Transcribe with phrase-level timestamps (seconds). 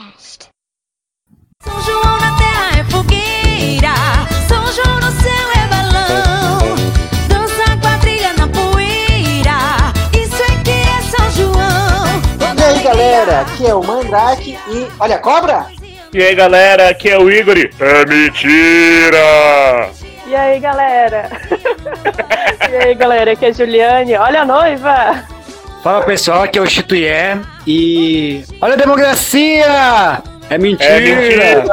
[0.00, 0.48] Podcast.
[1.62, 3.94] São João na terra é fogueira,
[4.48, 6.74] São João no céu é balão,
[7.28, 12.56] dança quadrilha na poeira, isso é que é São João.
[12.58, 14.88] E aí galera, aqui é o Mandrake e.
[14.98, 15.66] Olha a cobra!
[16.14, 17.58] E aí galera, aqui é o Igor.
[17.58, 19.90] e- É mentira!
[20.26, 21.28] E aí, galera?
[22.70, 23.32] e aí, galera?
[23.32, 24.14] Aqui é a Juliane.
[24.16, 25.24] Olha a noiva!
[25.82, 28.44] Fala pessoal, aqui é o Chituié e.
[28.60, 30.22] Olha a democracia!
[30.50, 30.90] É mentira!
[30.90, 31.64] É mentira!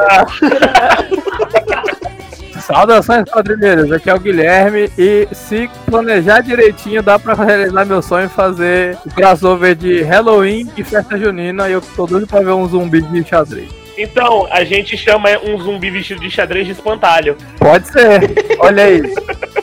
[2.61, 8.25] Saudações quadrilheiros, aqui é o Guilherme e se planejar direitinho dá pra realizar meu sonho
[8.25, 12.51] e fazer o crossover de Halloween e festa junina e eu tô doido pra ver
[12.51, 13.69] um zumbi de xadrez.
[13.97, 17.37] Então, a gente chama um zumbi vestido de xadrez de espantalho.
[17.57, 19.01] Pode ser, olha aí.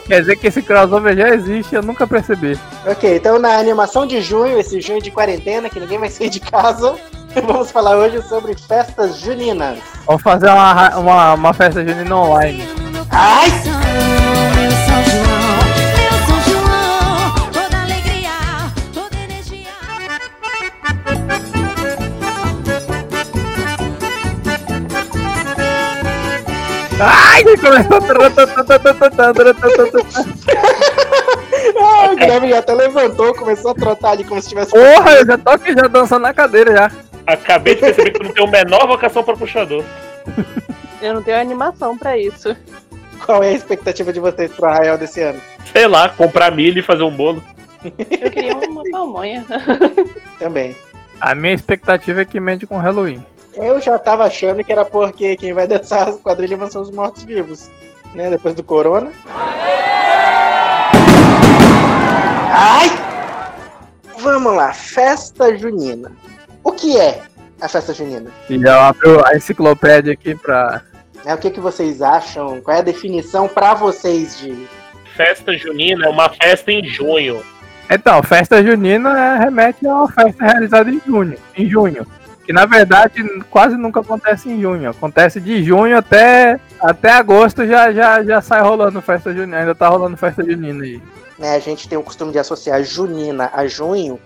[0.06, 2.58] Quer dizer que esse crossover já existe, eu nunca percebi.
[2.86, 6.40] Ok, então na animação de junho, esse junho de quarentena, que ninguém vai sair de
[6.40, 6.94] casa,
[7.46, 9.78] vamos falar hoje sobre festas juninas.
[10.06, 12.64] Vamos fazer uma, uma, uma festa junina online.
[13.10, 14.23] Ai!
[27.00, 27.98] Ai, começou.
[31.82, 34.70] Ah, o Guilherme já até levantou, começou a trotar ali como se tivesse.
[34.70, 36.90] Porra, eu já tô aqui já dançando na cadeira já.
[37.26, 39.82] Acabei de perceber que tu não tem a menor vocação pra puxador.
[41.00, 42.54] Eu não tenho animação pra isso.
[43.24, 45.40] Qual é a expectativa de vocês pro arraial desse ano?
[45.72, 47.42] Sei lá, comprar milho e fazer um bolo.
[47.82, 49.44] Eu queria uma pamonha.
[50.38, 50.76] Também.
[51.20, 53.24] A minha expectativa é que mende com Halloween.
[53.56, 57.70] Eu já tava achando que era porque quem vai dançar as quadrilhas ser os mortos-vivos,
[58.12, 58.28] né?
[58.30, 59.12] Depois do corona.
[62.50, 62.88] Ai!
[64.18, 66.10] Vamos lá, festa junina.
[66.64, 67.22] O que é
[67.60, 68.30] a festa junina?
[68.50, 70.82] E já abriu a enciclopédia aqui pra.
[71.24, 72.60] Né, O que, que vocês acham?
[72.60, 74.66] Qual é a definição pra vocês de.
[75.14, 77.44] Festa junina é uma festa em junho.
[77.88, 82.04] Então, festa junina é, remete a uma festa realizada em junho, em junho.
[82.44, 84.90] Que na verdade quase nunca acontece em junho.
[84.90, 89.58] Acontece de junho até, até agosto já, já, já sai rolando festa junina.
[89.58, 91.00] Ainda tá rolando festa junina aí.
[91.38, 94.20] Né, a gente tem o costume de associar junina a junho,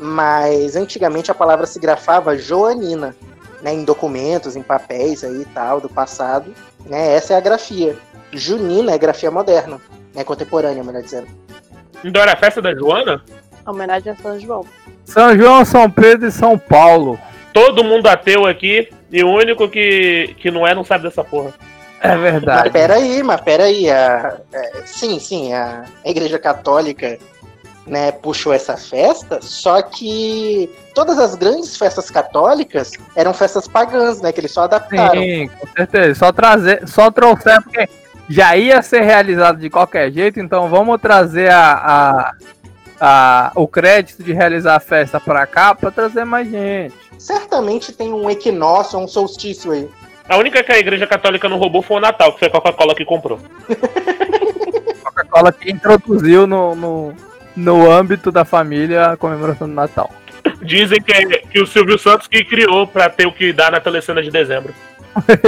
[0.00, 3.14] mas antigamente a palavra se grafava joanina,
[3.60, 6.54] né, em documentos, em papéis aí e tal, do passado.
[6.86, 7.96] Né, essa é a grafia.
[8.32, 9.78] Junina é grafia moderna,
[10.14, 11.28] né, contemporânea, melhor dizendo.
[12.02, 13.22] Então era a festa da Joana?
[13.66, 14.64] Homenagem a São João.
[15.04, 17.18] São João, São Pedro e São Paulo.
[17.52, 21.52] Todo mundo ateu aqui e o único que, que não é não sabe dessa porra.
[22.00, 22.70] É Mas verdade.
[22.70, 23.90] peraí, mas peraí.
[23.90, 27.18] A, é, sim, sim, a, a Igreja Católica
[27.86, 34.30] né, puxou essa festa, só que todas as grandes festas católicas eram festas pagãs, né?
[34.30, 35.20] Que eles só adaptaram.
[35.20, 36.14] Sim, com certeza.
[36.14, 37.88] Só trazer, só trouxer, porque
[38.28, 42.32] já ia ser realizado de qualquer jeito, então vamos trazer a, a,
[43.00, 46.94] a- o crédito de realizar a festa pra cá pra trazer mais gente.
[47.18, 49.88] Certamente tem um equinócio, um solstício aí.
[50.28, 52.94] A única que a igreja católica não roubou foi o Natal, que foi a Coca-Cola
[52.94, 53.40] que comprou.
[55.02, 57.14] Coca-Cola que introduziu no, no,
[57.56, 60.10] no âmbito da família a comemoração do Natal.
[60.62, 63.80] Dizem que, é, que o Silvio Santos que criou pra ter o que dar na
[63.80, 64.74] telecena de dezembro.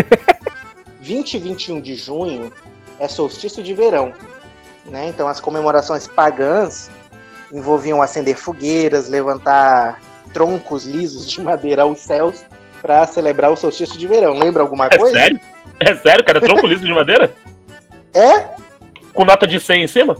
[1.00, 2.52] 20 e 21 de junho
[2.98, 4.12] é solstício de verão.
[4.86, 5.08] Né?
[5.08, 6.90] Então as comemorações pagãs
[7.52, 10.00] envolviam acender fogueiras, levantar
[10.32, 12.44] troncos lisos de madeira aos céus
[12.80, 14.38] para celebrar o solstício de verão.
[14.38, 15.18] Lembra alguma É coisa?
[15.18, 15.40] sério?
[15.78, 16.40] É sério, cara?
[16.40, 17.32] Tronco liso de madeira?
[18.14, 18.48] É?
[19.12, 20.16] Com nota de 100 em cima?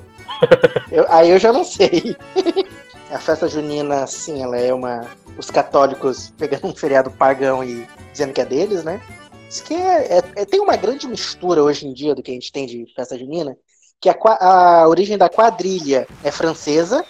[0.91, 2.16] Eu- aí eu já não sei.
[3.10, 5.04] A festa junina, sim, ela é uma.
[5.37, 9.00] Os católicos pegando um feriado pagão e dizendo que é deles, né?
[9.49, 12.34] Isso que é, é- é- tem uma grande mistura hoje em dia do que a
[12.34, 13.56] gente tem de festa junina,
[14.00, 17.04] que a, a origem da quadrilha é francesa,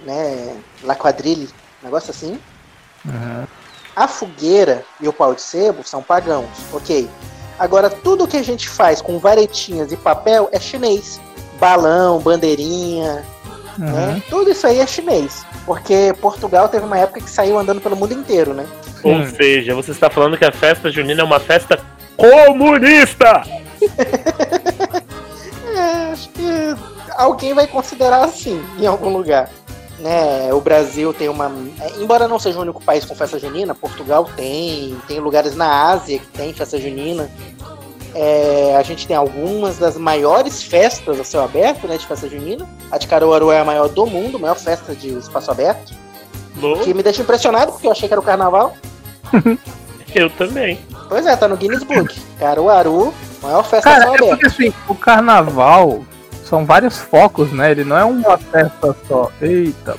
[0.00, 0.56] né?
[0.82, 0.94] La
[1.82, 2.38] negócio assim.
[3.96, 7.08] A fogueira e o pau de sebo são pagãos, ok.
[7.58, 11.20] Agora, tudo que a gente faz com varetinhas e papel é chinês.
[11.58, 13.22] Balão, bandeirinha,
[13.76, 14.22] né?
[14.30, 15.44] Tudo isso aí é chinês.
[15.66, 18.66] Porque Portugal teve uma época que saiu andando pelo mundo inteiro, né?
[19.02, 21.78] Ou seja, você está falando que a festa junina é uma festa
[22.16, 23.42] comunista!
[25.72, 26.44] É, acho que
[27.16, 29.48] alguém vai considerar assim, em algum lugar.
[30.00, 31.52] Né, o Brasil tem uma.
[31.98, 36.18] Embora não seja o único país com festa junina, Portugal tem, tem lugares na Ásia
[36.18, 37.30] que tem festa junina.
[38.14, 42.66] É, a gente tem algumas das maiores festas a céu aberto, né, de festa junina.
[42.90, 45.94] A de Caruaru é a maior do mundo, a maior festa de espaço aberto.
[46.56, 46.82] Louco.
[46.82, 48.74] Que me deixa impressionado, porque eu achei que era o carnaval.
[50.12, 50.80] Eu também.
[51.08, 52.20] Pois é, tá no Guinness Book.
[52.38, 54.30] Caruaru, maior festa Cara, céu é aberto.
[54.30, 56.00] porque assim, o carnaval
[56.50, 57.70] são vários focos, né?
[57.70, 59.30] Ele não é uma festa só.
[59.40, 59.96] Eita,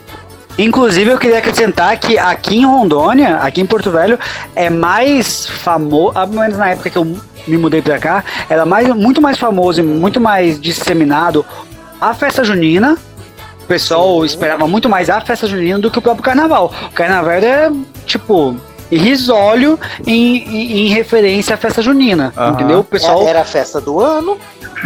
[0.59, 4.19] Inclusive, eu queria acrescentar que aqui em Rondônia, aqui em Porto Velho,
[4.53, 7.06] é mais famoso, pelo menos na época que eu
[7.48, 11.45] me mudei pra cá, era mais, muito mais famoso e muito mais disseminado
[12.01, 12.97] a festa junina.
[13.63, 14.25] O pessoal Sim.
[14.25, 16.71] esperava muito mais a festa junina do que o próprio carnaval.
[16.88, 17.71] O carnaval é,
[18.06, 18.57] tipo,
[18.92, 22.51] irrisório em, em, em referência à festa junina, Aham.
[22.51, 22.80] entendeu?
[22.80, 24.38] O pessoal É, Era a festa do ano,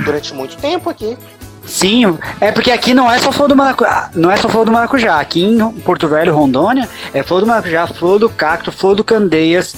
[0.05, 1.17] durante muito tempo aqui.
[1.65, 4.71] Sim, é porque aqui não é só flor do maracujá, não é só flor do
[4.71, 5.19] maracujá.
[5.19, 9.75] Aqui em Porto Velho, Rondônia, é flor do maracujá, flor do cacto, flor do candeias.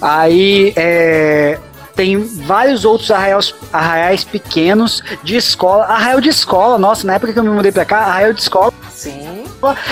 [0.00, 1.58] Aí é,
[1.98, 5.84] tem vários outros arraiais, arraiais pequenos de escola.
[5.84, 8.72] Arraial de escola, nossa, na época que eu me mudei pra cá, arraial de escola
[8.92, 9.44] Sim.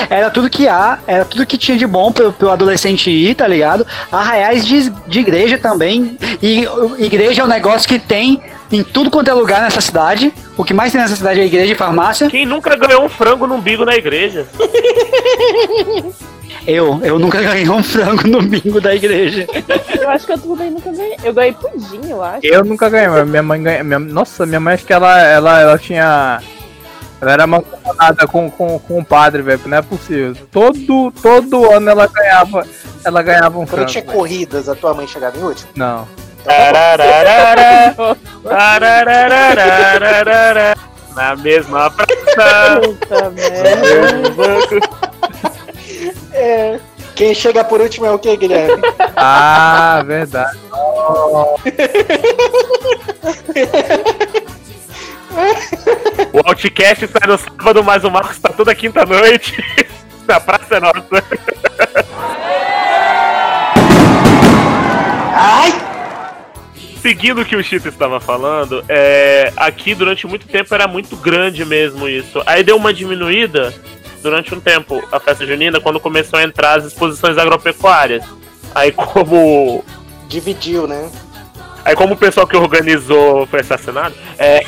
[0.08, 3.49] era tudo que há, era tudo que tinha de bom pro, pro adolescente ir, tá
[3.49, 3.84] ligado?
[4.12, 6.16] Arraiais de, de igreja também.
[6.40, 6.64] E
[6.99, 8.40] igreja é um negócio que tem
[8.70, 10.32] em tudo quanto é lugar nessa cidade.
[10.56, 12.28] O que mais tem nessa cidade é igreja e farmácia.
[12.28, 14.46] Quem nunca ganhou um frango no umbigo na igreja?
[16.66, 19.46] Eu, eu nunca ganhei um frango no bingo da igreja.
[20.00, 21.16] Eu acho que eu também nunca ganhei.
[21.22, 22.44] Eu ganhei pudim, eu acho.
[22.44, 23.84] eu nunca ganhei, mas minha mãe ganha.
[23.84, 26.40] Minha, nossa, minha mãe acho que ela, ela, ela tinha.
[27.20, 29.60] Ela era mancomunada com, com, com o padre, velho.
[29.64, 30.36] Não é possível.
[30.50, 32.66] Todo, todo ano ela ganhava.
[33.04, 33.90] Ela ganhava um Quando frango.
[33.90, 34.16] tinha velho.
[34.16, 35.68] corridas, a tua mãe chegava em último?
[35.76, 36.06] Não.
[41.14, 42.81] Na mesma praça.
[42.82, 44.82] Puta merda.
[46.32, 46.78] É.
[47.14, 48.82] Quem chega por último é o quê, Guilherme?
[49.16, 50.58] Ah, verdade.
[56.32, 59.64] O Outcast sai no sábado, mas o Marcos tá toda quinta-noite.
[60.28, 61.25] Na praça é nossa.
[67.06, 71.64] Seguindo o que o Chito estava falando, é, aqui durante muito tempo era muito grande
[71.64, 72.43] mesmo isso.
[72.44, 73.73] Aí deu uma diminuída
[74.25, 78.25] durante um tempo a festa junina quando começou a entrar as exposições agropecuárias.
[78.75, 79.85] Aí como
[80.26, 81.08] Dividiu, né?
[81.85, 84.62] Aí como o pessoal que organizou foi assassinado, é,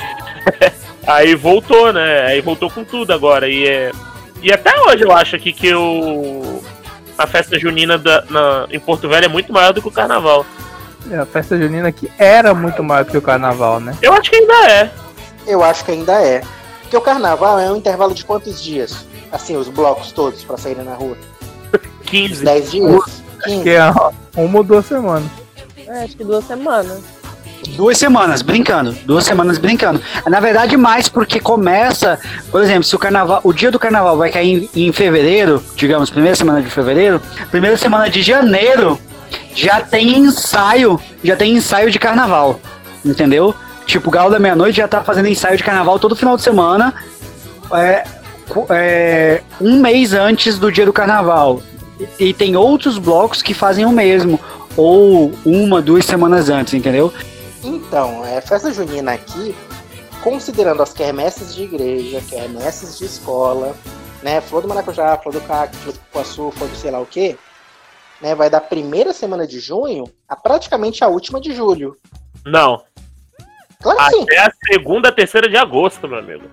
[1.09, 2.27] aí voltou, né?
[2.27, 3.49] Aí voltou com tudo agora.
[3.49, 3.91] E, é,
[4.41, 6.63] e até hoje eu acho aqui que o,
[7.19, 10.47] a festa junina da- na- em Porto Velho é muito maior do que o carnaval.
[11.11, 13.97] É, A festa junina que era muito maior que o carnaval, né?
[14.03, 14.91] Eu acho que ainda é.
[15.47, 16.43] Eu acho que ainda é.
[16.83, 19.07] Porque o carnaval é um intervalo de quantos dias?
[19.31, 21.17] Assim, os blocos todos pra saírem na rua?
[22.07, 22.45] 15.
[22.45, 23.23] 10 dias?
[23.45, 23.63] 15?
[23.63, 23.83] Que é
[24.37, 25.31] uma ou duas semanas.
[25.87, 27.01] É, acho que duas semanas.
[27.77, 28.93] Duas semanas, brincando.
[29.05, 30.01] Duas semanas brincando.
[30.27, 32.19] Na verdade, mais porque começa,
[32.51, 36.11] por exemplo, se o carnaval, o dia do carnaval vai cair em, em fevereiro, digamos,
[36.11, 38.99] primeira semana de fevereiro, primeira semana de janeiro
[39.55, 42.61] já tem ensaio, já tem ensaio de carnaval,
[43.05, 43.55] entendeu?
[43.87, 46.95] Tipo, o Galo da Meia-Noite já tá fazendo ensaio de carnaval todo final de semana,
[47.73, 48.05] é,
[48.71, 51.63] é, um mês antes do dia do carnaval.
[52.19, 54.39] E, e tem outros blocos que fazem o mesmo,
[54.77, 57.13] ou uma, duas semanas antes, entendeu?
[57.65, 59.55] Então, é, festa junina aqui,
[60.23, 63.75] considerando as quermesses de igreja, quermesses de escola,
[64.23, 64.41] né?
[64.41, 67.37] Flor do maracujá, flor do cacto, flor do cupuaçu, flor do sei lá o quê,
[68.21, 68.35] né?
[68.35, 71.97] Vai da primeira semana de junho a praticamente a última de julho.
[72.45, 72.83] Não.
[73.81, 74.23] Claro que sim.
[74.23, 76.49] Até a segunda, terceira de agosto, meu amigo.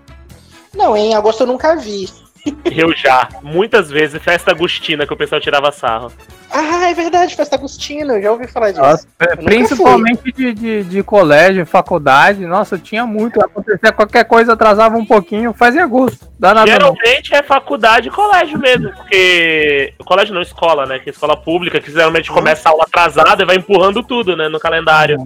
[0.73, 2.09] Não, em agosto eu nunca vi.
[2.75, 3.29] Eu já.
[3.41, 6.11] Muitas vezes, festa agostina que o pessoal tirava sarro.
[6.57, 8.81] Ah, é verdade, festa Agostina, eu já ouvi falar disso.
[8.81, 9.07] Nossa,
[9.43, 13.43] principalmente de, de, de colégio, faculdade, nossa, tinha muito.
[13.43, 16.29] Acontecia qualquer coisa, atrasava um pouquinho, fazia gosto.
[16.39, 16.95] Dá nada não.
[16.95, 19.93] Geralmente é faculdade e colégio mesmo, porque.
[20.05, 20.99] Colégio não, escola, né?
[20.99, 24.47] Que é escola pública, que geralmente começa a aula atrasada e vai empurrando tudo, né?
[24.47, 25.25] No calendário.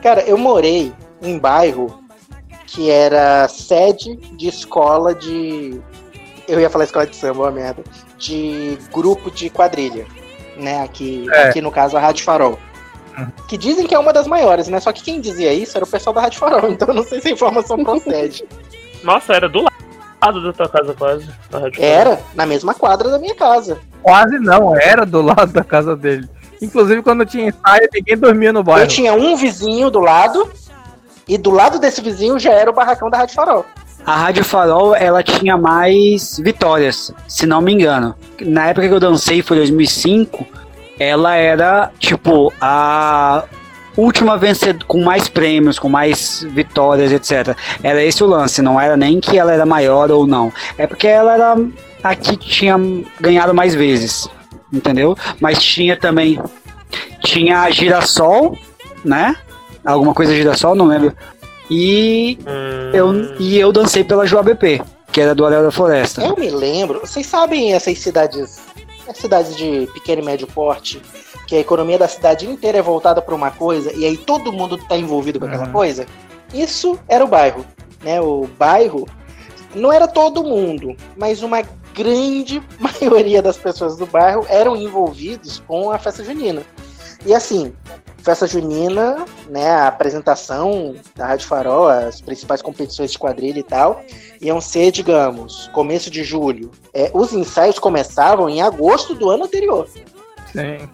[0.00, 2.04] Cara, eu morei em bairro
[2.68, 5.80] que era sede de escola de.
[6.48, 7.84] Eu ia falar escola de samba, uma merda.
[8.16, 10.06] De grupo de quadrilha.
[10.56, 10.82] Né?
[10.82, 11.48] Aqui, É.
[11.48, 12.58] aqui no caso a Rádio Farol.
[13.48, 14.78] Que dizem que é uma das maiores, né?
[14.80, 17.20] Só que quem dizia isso era o pessoal da Rádio Farol, então eu não sei
[17.20, 18.44] se a informação procede.
[19.02, 19.64] Nossa, era do
[20.22, 21.28] lado da tua casa quase.
[21.78, 23.78] Era na mesma quadra da minha casa.
[24.02, 26.28] Quase não, era do lado da casa dele.
[26.62, 28.86] Inclusive, quando tinha ensaio, ninguém dormia no Eu bairro.
[28.88, 30.50] tinha um vizinho do lado,
[31.28, 33.64] e do lado desse vizinho já era o barracão da Rádio Farol.
[34.04, 38.14] A Rádio Farol, ela tinha mais vitórias, se não me engano.
[38.40, 40.46] Na época que eu dancei, foi 2005,
[40.98, 43.44] ela era, tipo, a
[43.96, 47.56] última vencedora, com mais prêmios, com mais vitórias, etc.
[47.82, 50.52] Era esse o lance, não era nem que ela era maior ou não.
[50.78, 51.56] É porque ela era
[52.02, 52.76] a que tinha
[53.20, 54.28] ganhado mais vezes,
[54.72, 55.16] entendeu?
[55.40, 56.40] Mas tinha também...
[57.22, 58.56] tinha a Girassol,
[59.04, 59.36] né?
[59.84, 61.14] Alguma coisa Girassol, não lembro.
[61.70, 64.80] E Hum, eu, e eu dancei pela JBP,
[65.12, 66.22] que era do Areal da Floresta.
[66.24, 68.58] Eu me lembro, vocês sabem essas cidades,
[69.08, 71.00] as cidades de pequeno e médio porte,
[71.46, 74.78] que a economia da cidade inteira é voltada para uma coisa e aí todo mundo
[74.88, 75.72] tá envolvido com aquela Uhum.
[75.72, 76.06] coisa?
[76.54, 77.64] Isso era o bairro,
[78.02, 78.20] né?
[78.20, 79.06] O bairro
[79.74, 81.62] não era todo mundo, mas uma
[81.94, 86.62] grande maioria das pessoas do bairro eram envolvidos com a festa junina.
[87.26, 87.72] E assim,
[88.28, 94.02] festa junina, né, a apresentação da Rádio Farol, as principais competições de quadrilha e tal,
[94.38, 96.70] iam ser, digamos, começo de julho.
[96.92, 99.88] É, os ensaios começavam em agosto do ano anterior.
[100.52, 100.86] Sim.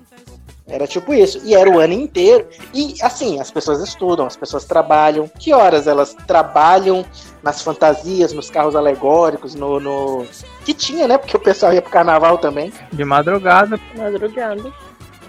[0.64, 1.40] Era tipo isso.
[1.44, 2.46] E era o ano inteiro.
[2.72, 5.28] E assim, as pessoas estudam, as pessoas trabalham.
[5.28, 7.04] Que horas elas trabalham
[7.42, 9.78] nas fantasias, nos carros alegóricos, no.
[9.78, 10.24] no...
[10.64, 11.18] Que tinha, né?
[11.18, 12.72] Porque o pessoal ia pro carnaval também.
[12.90, 13.78] De madrugada.
[13.94, 14.72] Madrugada.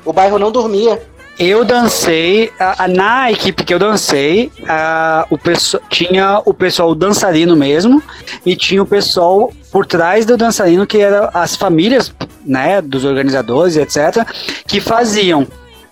[0.06, 1.15] O bairro não dormia.
[1.38, 6.96] Eu dancei, a- a- na equipe que eu dancei, a- o pessoal, tinha o pessoal
[6.96, 8.02] dançarino mesmo,
[8.46, 12.14] e tinha o pessoal por trás do dançarino, que eram as famílias,
[12.46, 14.26] né, dos organizadores, etc.,
[14.66, 15.46] que faziam.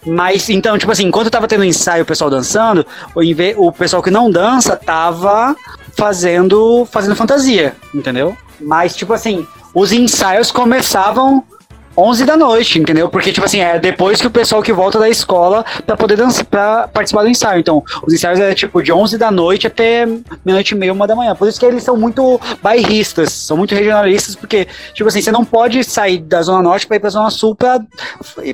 [0.05, 3.21] Mas, então, tipo assim, enquanto tava tendo ensaio, o pessoal dançando, o,
[3.67, 5.55] o pessoal que não dança tava
[5.97, 8.35] fazendo, fazendo fantasia, entendeu?
[8.61, 11.43] Mas, tipo assim, os ensaios começavam
[11.95, 13.07] 11 da noite, entendeu?
[13.09, 16.45] Porque, tipo assim, é depois que o pessoal que volta da escola pra poder dançar,
[16.45, 17.59] pra participar do ensaio.
[17.59, 20.05] Então, os ensaios é tipo de 11 da noite até
[20.43, 21.35] meia-noite e meia, uma da manhã.
[21.35, 25.45] Por isso que eles são muito bairristas, são muito regionalistas, porque, tipo assim, você não
[25.45, 27.79] pode sair da Zona Norte pra ir pra Zona Sul pra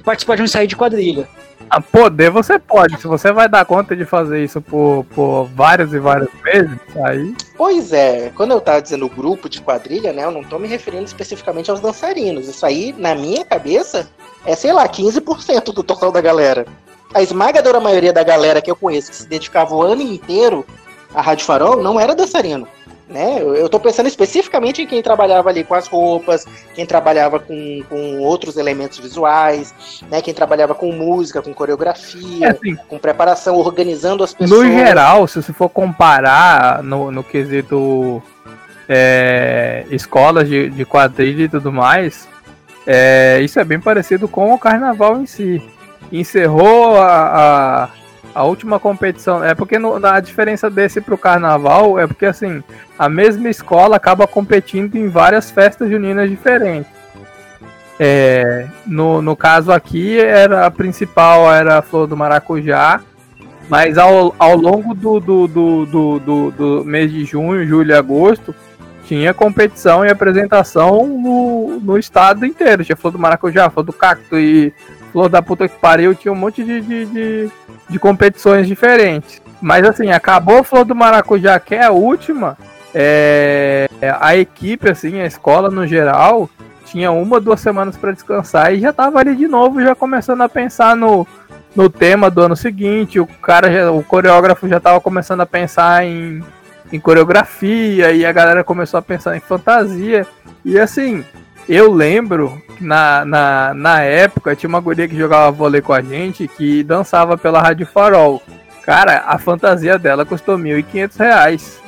[0.03, 1.27] participar de um ensaio de quadrilha.
[1.69, 2.99] Ah, poder você pode.
[2.99, 7.35] Se você vai dar conta de fazer isso por, por várias e várias vezes, aí.
[7.55, 10.23] Pois é, quando eu tava dizendo grupo de quadrilha, né?
[10.23, 12.47] Eu não tô me referindo especificamente aos dançarinos.
[12.47, 14.09] Isso aí, na minha cabeça,
[14.45, 16.65] é, sei lá, 15% do total da galera.
[17.13, 20.65] A esmagadora maioria da galera que eu conheço, que se dedicava o ano inteiro
[21.13, 22.67] à Rádio Farol, não era dançarino.
[23.09, 23.41] Né?
[23.41, 28.19] Eu, tô pensando especificamente em quem trabalhava ali com as roupas, quem trabalhava com, com
[28.19, 29.73] outros elementos visuais,
[30.11, 30.21] né?
[30.21, 34.61] Quem trabalhava com música, com É coreografia, assim, com preparação, organizando as pessoas.
[34.61, 38.21] no geral, se você for comparar no, no quesito
[38.87, 42.27] é, escolas de, de quadrilha e tudo mais,
[42.85, 45.59] é, isso é bem parecido com o carnaval em si.
[46.11, 47.89] Encerrou a, a,
[48.33, 49.43] a última competição.
[49.43, 52.63] É porque no- a diferença desse pro carnaval é porque assim,
[52.97, 56.91] a mesma escola acaba competindo em várias festas juninas diferentes.
[57.99, 63.01] É, no, no caso aqui, era a principal era a Flor do Maracujá,
[63.67, 67.93] mas ao, ao longo do, do, do, do, do, do mês de junho, julho e
[67.93, 68.55] agosto,
[69.05, 72.85] tinha competição e apresentação no, no estado inteiro.
[72.85, 74.73] Tinha Flor do Maracujá, Flor do Cacto e
[75.11, 77.51] Flor da puta que pariu, tinha um monte de, de, de,
[77.89, 79.41] de competições diferentes.
[79.61, 82.57] Mas assim, acabou Flor do Maracujá, que é a última,
[82.93, 83.89] é,
[84.19, 86.49] a equipe, assim, a escola no geral,
[86.85, 90.49] tinha uma, duas semanas para descansar e já tava ali de novo, já começando a
[90.49, 91.27] pensar no,
[91.75, 93.19] no tema do ano seguinte.
[93.19, 96.43] O cara, já, o coreógrafo já tava começando a pensar em,
[96.91, 100.25] em coreografia e a galera começou a pensar em fantasia.
[100.65, 101.23] E assim,
[101.69, 106.47] eu lembro na, na, na época tinha uma guria que jogava vôlei com a gente
[106.47, 108.41] que dançava pela Rádio Farol.
[108.83, 111.79] Cara, a fantasia dela custou 1.500 reais.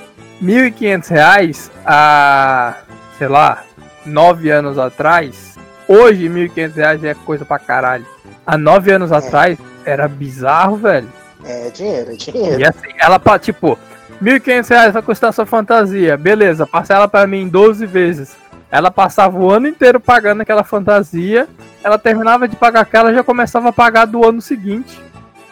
[0.42, 2.76] 1.500 reais há,
[3.18, 3.64] sei lá,
[4.06, 5.58] nove anos atrás.
[5.88, 8.06] Hoje, 1.500 reais é coisa pra caralho.
[8.46, 11.10] Há nove anos atrás era bizarro, velho.
[11.44, 12.60] É dinheiro, é dinheiro.
[12.60, 13.80] E assim, ela, tipo,
[14.22, 16.16] 1.500 reais vai custar sua fantasia.
[16.18, 18.41] Beleza, passa ela pra mim em 12 vezes.
[18.72, 21.48] Ela passava o ano inteiro pagando aquela fantasia.
[21.84, 24.98] Ela terminava de pagar aquela já começava a pagar do ano seguinte.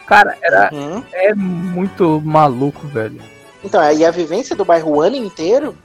[0.06, 1.04] Cara, era, Uhum.
[1.12, 3.20] é muito maluco, velho.
[3.62, 5.76] Então, aí a vivência do bairro o ano inteiro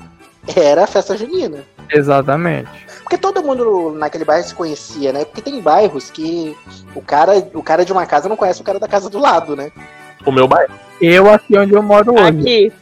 [0.56, 1.60] era a festa junina.
[1.92, 2.70] Exatamente.
[3.04, 5.25] Porque todo mundo naquele bairro se conhecia, né?
[5.25, 6.58] Porque tem bairros que
[6.96, 9.56] o cara, o cara de uma casa não conhece o cara da casa do lado,
[9.56, 9.72] né?
[10.25, 10.74] O meu bairro.
[11.00, 12.24] Eu aqui onde eu moro hoje.
[12.39, 12.74] Aqui.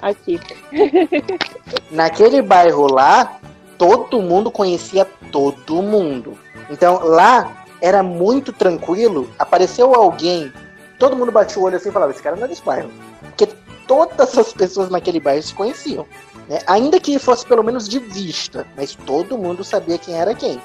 [0.00, 0.40] Aqui.
[1.90, 3.38] Naquele bairro lá,
[3.78, 6.36] todo mundo conhecia todo mundo.
[6.68, 9.30] Então lá era muito tranquilo.
[9.38, 10.52] Apareceu alguém,
[10.98, 12.90] todo mundo batia o olho assim e falava: Esse cara não é desse bairro.
[13.20, 13.48] Porque
[13.86, 16.04] todas as pessoas naquele bairro se conheciam.
[16.48, 16.58] né?
[16.66, 20.60] Ainda que fosse pelo menos de vista, mas todo mundo sabia quem era quem.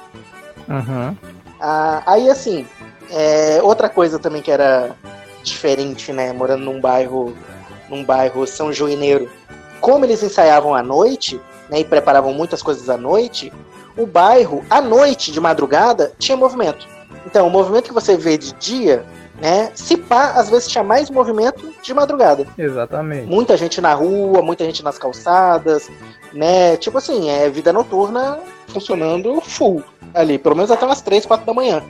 [0.67, 1.15] Uhum.
[1.59, 2.67] Ah, aí assim,
[3.09, 4.95] é, outra coisa também que era
[5.43, 6.33] diferente, né?
[6.33, 7.35] Morando num bairro,
[7.89, 9.29] num bairro São Joineiro,
[9.79, 11.39] como eles ensaiavam à noite,
[11.73, 11.79] né?
[11.79, 13.51] E preparavam muitas coisas à noite,
[13.97, 16.87] o bairro, à noite, de madrugada, tinha movimento.
[17.25, 19.03] Então, o movimento que você vê de dia,
[19.41, 19.71] né?
[19.73, 22.45] Se pá, às vezes tinha mais movimento de madrugada.
[22.57, 23.25] Exatamente.
[23.25, 25.89] Muita gente na rua, muita gente nas calçadas,
[26.31, 26.77] né?
[26.77, 31.53] Tipo assim, é vida noturna funcionando full ali, pelo menos até umas 3, 4 da
[31.53, 31.83] manhã.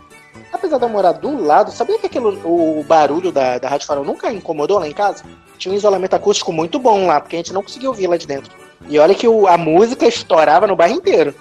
[0.51, 4.05] Apesar de eu morar do lado, sabia que aquilo, o barulho da, da Rádio Farol
[4.05, 5.23] nunca incomodou lá em casa?
[5.57, 8.27] Tinha um isolamento acústico muito bom lá, porque a gente não conseguia ouvir lá de
[8.27, 8.51] dentro.
[8.89, 11.33] E olha que o- a música estourava no bairro inteiro.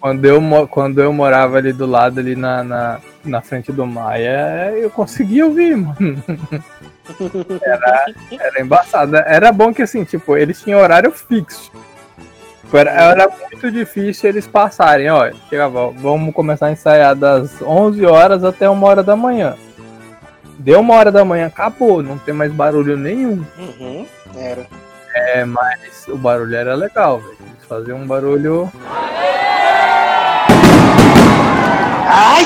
[0.00, 4.72] Quando eu, quando eu morava ali do lado, ali na, na, na frente do Maia,
[4.74, 5.96] eu conseguia ouvir, mano.
[7.62, 9.16] Era, era embaçado.
[9.16, 11.70] Era bom que, assim, tipo, eles tinham horário fixo.
[12.62, 15.28] Tipo, Era, era muito difícil eles passarem, ó.
[15.48, 19.56] Chegava, vamos começar a ensaiar das 11 horas até uma hora da manhã.
[20.60, 23.42] Deu uma hora da manhã, acabou, não tem mais barulho nenhum.
[23.58, 24.66] Uhum, era.
[25.14, 27.36] É, mas o barulho era legal, velho.
[27.40, 28.70] Eles faziam um barulho.
[32.06, 32.44] Ai!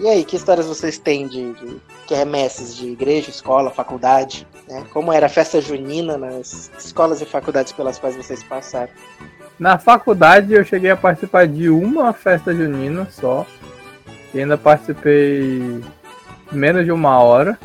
[0.00, 4.44] E aí, que histórias vocês têm de, de quermesses de igreja, escola, faculdade?
[4.68, 4.84] Né?
[4.92, 8.90] Como era a festa junina nas escolas e faculdades pelas quais vocês passaram?
[9.56, 13.46] Na faculdade eu cheguei a participar de uma festa junina só.
[14.34, 15.80] E ainda participei
[16.52, 17.58] menos de uma hora.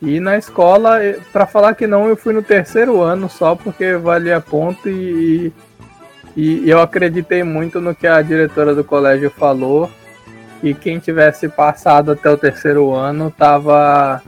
[0.00, 0.98] E na escola,
[1.32, 5.52] pra falar que não, eu fui no terceiro ano só porque valia ponto e,
[6.36, 9.90] e eu acreditei muito no que a diretora do colégio falou.
[10.62, 14.22] E quem tivesse passado até o terceiro ano tava.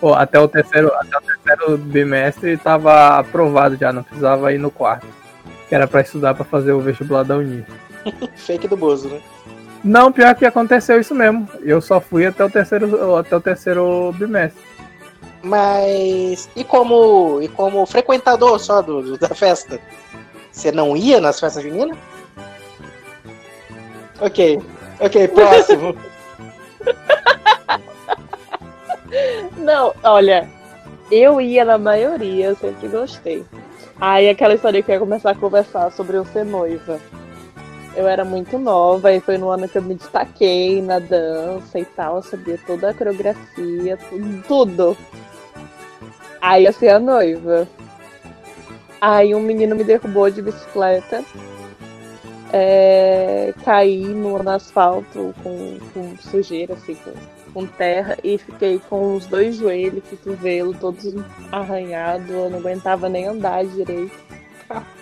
[0.00, 4.70] Ou até o terceiro, até o terceiro bimestre tava aprovado já, não precisava ir no
[4.70, 5.06] quarto.
[5.68, 7.64] Que era pra estudar pra fazer o vestibular da Uni.
[8.36, 9.20] Fake do Bozo, né?
[9.82, 11.48] Não, pior que aconteceu isso mesmo.
[11.62, 14.60] Eu só fui até o terceiro, até o terceiro bimestre.
[15.42, 19.80] Mas e como e como frequentador só do, do- da festa?
[20.52, 21.96] Você não ia nas festas juninas?
[24.20, 24.60] Ok,
[25.00, 25.96] ok, próximo.
[29.56, 30.48] Não, olha,
[31.10, 33.44] eu ia na maioria, eu sempre gostei.
[34.00, 36.98] Aí aquela história que eu ia começar a conversar sobre eu ser noiva.
[37.96, 41.84] Eu era muito nova e foi no ano que eu me destaquei na dança e
[41.84, 44.42] tal, eu sabia toda a coreografia, tudo.
[44.46, 44.96] tudo.
[46.40, 47.68] Aí eu fui a noiva.
[49.00, 51.24] Aí um menino me derrubou de bicicleta.
[52.52, 57.12] É, caí no, no asfalto com, com sujeira, assim, com,
[57.52, 61.14] com terra, e fiquei com os dois joelhos, cotovelo, todos
[61.52, 64.18] arranhados, eu não aguentava nem andar direito.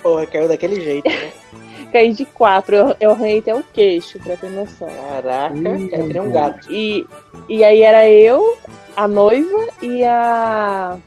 [0.02, 1.32] Porra, caiu daquele jeito, né?
[1.92, 4.88] Caí de quatro, eu, eu arranhei até o queixo, pra ter noção.
[4.88, 6.70] Caraca, Hum, que nem um gato.
[6.70, 7.06] E,
[7.48, 8.58] e aí era eu,
[8.96, 10.98] a noiva e a.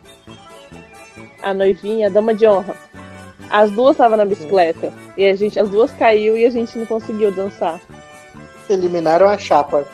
[1.44, 2.76] A noivinha, a dama de honra.
[3.50, 4.94] As duas estavam na bicicleta.
[5.18, 7.80] E a gente, as duas caiu e a gente não conseguiu dançar.
[8.70, 9.86] Eliminaram a chapa.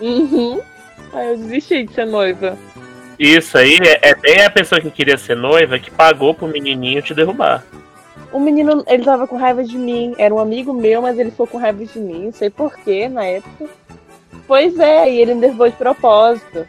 [0.00, 0.60] Uhum.
[1.12, 2.56] Aí eu desisti de ser noiva.
[3.18, 7.02] Isso aí é, é bem a pessoa que queria ser noiva que pagou pro menininho
[7.02, 7.64] te derrubar.
[8.32, 10.14] O menino, ele tava com raiva de mim.
[10.18, 12.26] Era um amigo meu, mas ele ficou com raiva de mim.
[12.26, 13.66] Não sei porquê na época.
[14.46, 16.66] Pois é, e ele me derrubou de propósito.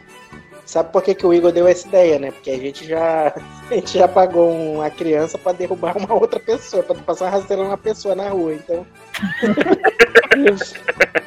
[0.66, 2.30] Sabe por que, que o Igor deu essa ideia, né?
[2.30, 3.34] Porque a gente já,
[3.70, 7.78] a gente já pagou uma criança pra derrubar uma outra pessoa, pra passar rasteirando uma
[7.78, 8.54] pessoa na rua.
[8.54, 8.86] Então,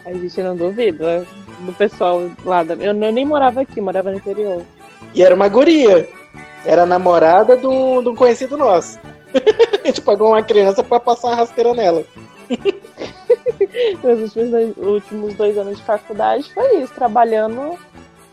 [0.06, 1.26] A gente não duvida
[1.60, 2.76] do pessoal lá da.
[2.76, 4.64] Eu nem morava aqui, morava no interior.
[5.14, 6.08] e era uma guria.
[6.66, 9.00] Era namorada de um de um conhecido nosso.
[9.84, 12.04] A gente pagou uma criança pra passar a rasteira nela.
[14.04, 17.78] Meus últimos dois, últimos dois anos de faculdade foi isso, trabalhando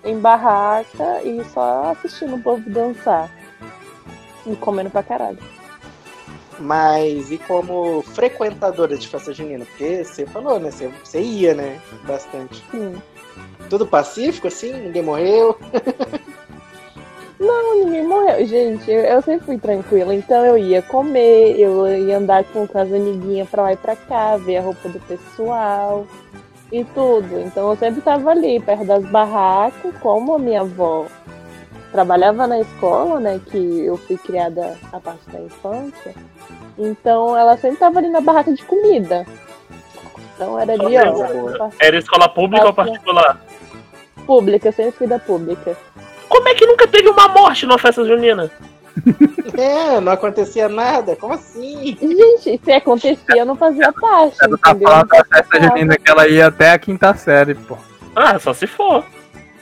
[0.05, 3.31] em barraca e só assistindo o povo dançar.
[4.47, 5.39] E comendo pra caralho.
[6.59, 9.65] Mas e como frequentadora de festa junina?
[9.65, 10.71] Porque você falou, né?
[10.71, 11.81] Você, você ia, né?
[12.05, 12.65] Bastante.
[12.71, 13.01] Sim.
[13.71, 14.73] Tudo pacífico, assim?
[14.73, 15.57] Ninguém morreu?
[17.39, 18.45] Não, ninguém morreu.
[18.45, 20.15] Gente, eu, eu sempre fui tranquila.
[20.15, 23.95] Então eu ia comer, eu ia andar com, com as amiguinhas pra lá e pra
[23.95, 26.07] cá, ver a roupa do pessoal
[26.73, 27.41] e tudo.
[27.41, 31.07] Então eu sempre tava ali, perto das barracas, como a minha avó
[31.93, 33.41] trabalhava na escola, né?
[33.47, 36.15] Que eu fui criada a parte da infância.
[36.77, 39.27] Então ela sempre tava ali na barraca de comida.
[40.35, 41.71] Então era ali, ó.
[41.81, 43.41] Era escola pública ou particular?
[44.27, 45.77] Pública, sempre fui da pública.
[46.29, 48.51] Como é que nunca teve uma morte numa festa junina?
[49.57, 51.17] É, não acontecia nada?
[51.17, 51.97] Como assim?
[52.01, 54.37] Gente, se acontecia, eu não fazia parte.
[54.43, 54.89] Ela tá entendeu?
[54.89, 57.77] falando da festa junina que ela ia até a quinta série, pô.
[58.15, 59.05] Ah, só se for.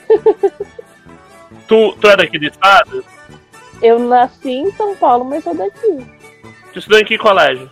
[1.68, 3.04] tu, tu é daqui do estado?
[3.82, 6.06] Eu nasci em São Paulo, mas sou daqui.
[6.72, 7.70] Tu estudou em que colégio?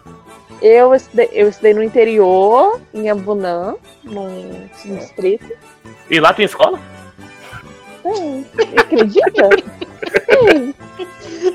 [0.61, 5.53] Eu estudei, eu estudei no interior, em Abunã, num distrito.
[6.09, 6.79] E lá tem escola?
[8.05, 8.47] Tem.
[8.79, 9.49] Acredita?
[10.27, 10.75] Tem.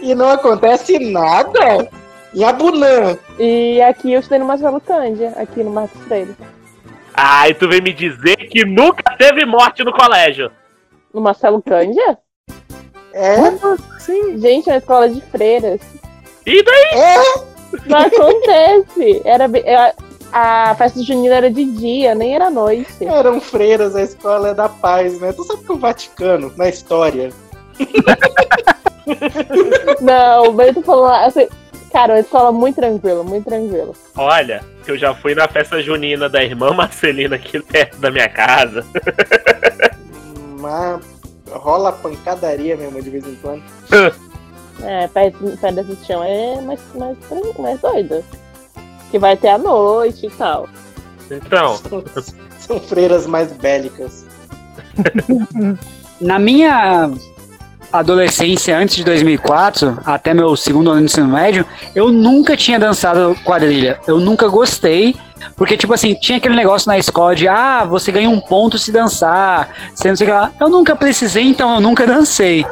[0.01, 1.87] E não acontece nada
[2.33, 3.17] em Abunã.
[3.39, 6.35] E aqui eu estudei no Marcelo Cândia, aqui no Marcos Freire.
[7.13, 10.51] Ah, e tu vem me dizer que nunca teve morte no colégio.
[11.13, 12.17] No Marcelo Cândia?
[13.13, 13.35] É,
[13.99, 14.37] Sim.
[14.39, 15.79] Gente, é uma escola de freiras.
[16.45, 16.99] E daí?
[16.99, 17.49] é.
[17.85, 19.21] Não acontece.
[19.25, 19.93] Era, bem- é,
[20.31, 23.05] a festa junina era de dia, nem era noite.
[23.05, 25.31] Eram freiras, a escola é da paz, né?
[25.33, 27.31] Tu sabe que o Vaticano, na história,
[30.01, 31.47] Não, o Bento falou assim,
[31.91, 33.93] cara, uma escola muito tranquila, muito tranquila.
[34.15, 38.85] Olha, eu já fui na festa junina da irmã Marcelina aqui perto da minha casa.
[40.59, 41.01] mas
[41.51, 43.63] rola pancadaria mesmo de vez em quando.
[44.81, 47.17] É, perto, perto desse chão é mais, mais,
[47.59, 48.23] mais doida.
[49.11, 50.67] Que vai ter a noite e tal.
[51.29, 52.03] Então, São,
[52.59, 54.25] são freiras mais bélicas.
[56.19, 57.11] Na minha
[57.91, 63.35] adolescência, antes de 2004, até meu segundo ano de ensino médio, eu nunca tinha dançado
[63.43, 63.99] quadrilha.
[64.07, 65.15] Eu nunca gostei.
[65.55, 68.91] Porque, tipo assim, tinha aquele negócio na escola de, ah, você ganha um ponto se
[68.91, 70.51] dançar, você não sei o que lá.
[70.59, 72.65] Eu nunca precisei, então eu nunca dancei.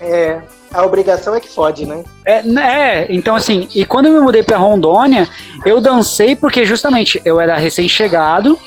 [0.00, 0.40] É,
[0.74, 2.02] a obrigação é que fode, né?
[2.24, 5.28] É, né, então assim, e quando eu me mudei pra Rondônia,
[5.64, 8.58] eu dancei porque justamente eu era recém-chegado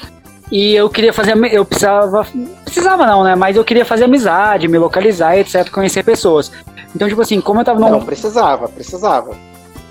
[0.50, 2.26] e eu queria fazer, eu precisava,
[2.64, 6.52] precisava não, né, mas eu queria fazer amizade, me localizar, etc, conhecer pessoas.
[6.96, 8.06] Então, tipo assim, como eu tava Não, num...
[8.06, 9.36] precisava, precisava.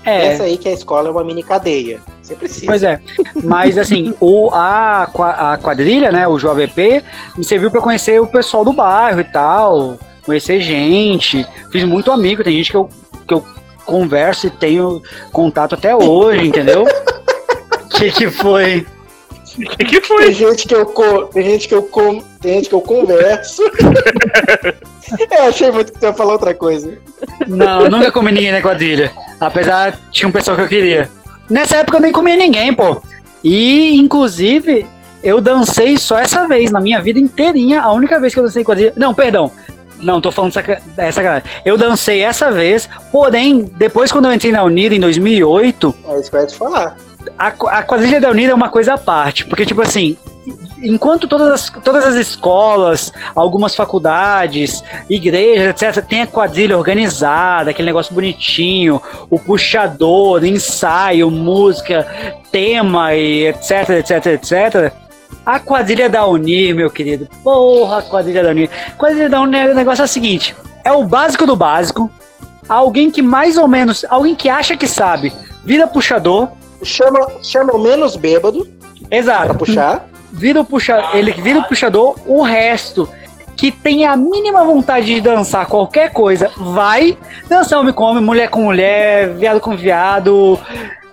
[0.03, 1.99] É, Pensa aí que a escola é uma mini cadeia.
[2.21, 2.65] Você precisa.
[2.65, 2.99] Pois é,
[3.43, 7.03] mas assim, o, a, a quadrilha, né, o JVP,
[7.37, 12.43] me serviu pra conhecer o pessoal do bairro e tal, conhecer gente, fiz muito amigo,
[12.43, 12.89] tem gente que eu,
[13.25, 13.43] que eu
[13.85, 16.85] converso e tenho contato até hoje, entendeu?
[17.97, 18.85] que que foi?
[19.57, 20.33] o que, que Tem foi?
[20.33, 21.23] gente que eu co...
[21.25, 22.21] tem gente que eu com...
[22.39, 23.63] tem gente que eu converso.
[25.31, 26.95] é, achei muito que tu ia falar outra coisa.
[27.47, 31.09] Não, eu nunca comi ninguém na quadrilha, apesar tinha um pessoal que eu queria.
[31.49, 33.01] Nessa época eu nem comia ninguém, pô.
[33.43, 34.85] E, inclusive,
[35.23, 38.63] eu dancei só essa vez, na minha vida inteirinha, a única vez que eu dancei
[38.63, 38.93] quadrilha.
[38.95, 39.51] Não, perdão.
[39.99, 40.81] Não, tô falando saca...
[40.97, 41.49] é sacanagem.
[41.65, 46.29] Eu dancei essa vez, porém, depois quando eu entrei na Unida em 2008, É isso
[46.29, 46.97] que eu ia te falar.
[47.37, 50.17] a, a quadrilha da Unida é uma coisa à parte, porque, tipo assim,
[50.81, 57.87] enquanto todas as, todas as escolas, algumas faculdades, igrejas, etc., tem a quadrilha organizada, aquele
[57.87, 62.07] negócio bonitinho, o puxador, ensaio, música,
[62.51, 65.06] tema e etc, etc, etc.
[65.47, 68.69] A quadrilha da Unir, meu querido, porra, a quadrilha da Unir.
[68.89, 72.11] A quadrilha da Unir, o negócio é o seguinte: é o básico do básico,
[72.67, 75.31] alguém que mais ou menos, alguém que acha que sabe,
[75.63, 76.49] vira puxador,
[76.83, 78.67] Chama, chama o menos bêbado
[79.07, 80.05] pra exato, puxar.
[80.33, 83.09] vira o puxa, ele vira o puxador, o resto
[83.55, 87.17] que tem a mínima vontade de dançar qualquer coisa, vai.
[87.49, 90.59] Dançar homem com homem, mulher com mulher, viado com viado,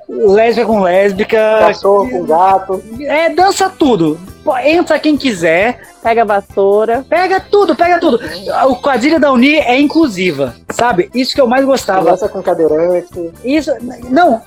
[0.09, 2.83] lésbica com lésbica, Cachorro com gato.
[3.01, 4.19] é, dança tudo.
[4.63, 7.05] Entra quem quiser, Pega a vassoura.
[7.09, 8.21] pega tudo, pega tudo.
[8.69, 11.11] O quadrilha da Uni é inclusiva, sabe?
[11.15, 12.03] Isso que eu mais gostava.
[12.03, 13.33] Criança com cadeirante.
[13.43, 13.71] Isso,
[14.11, 14.43] não,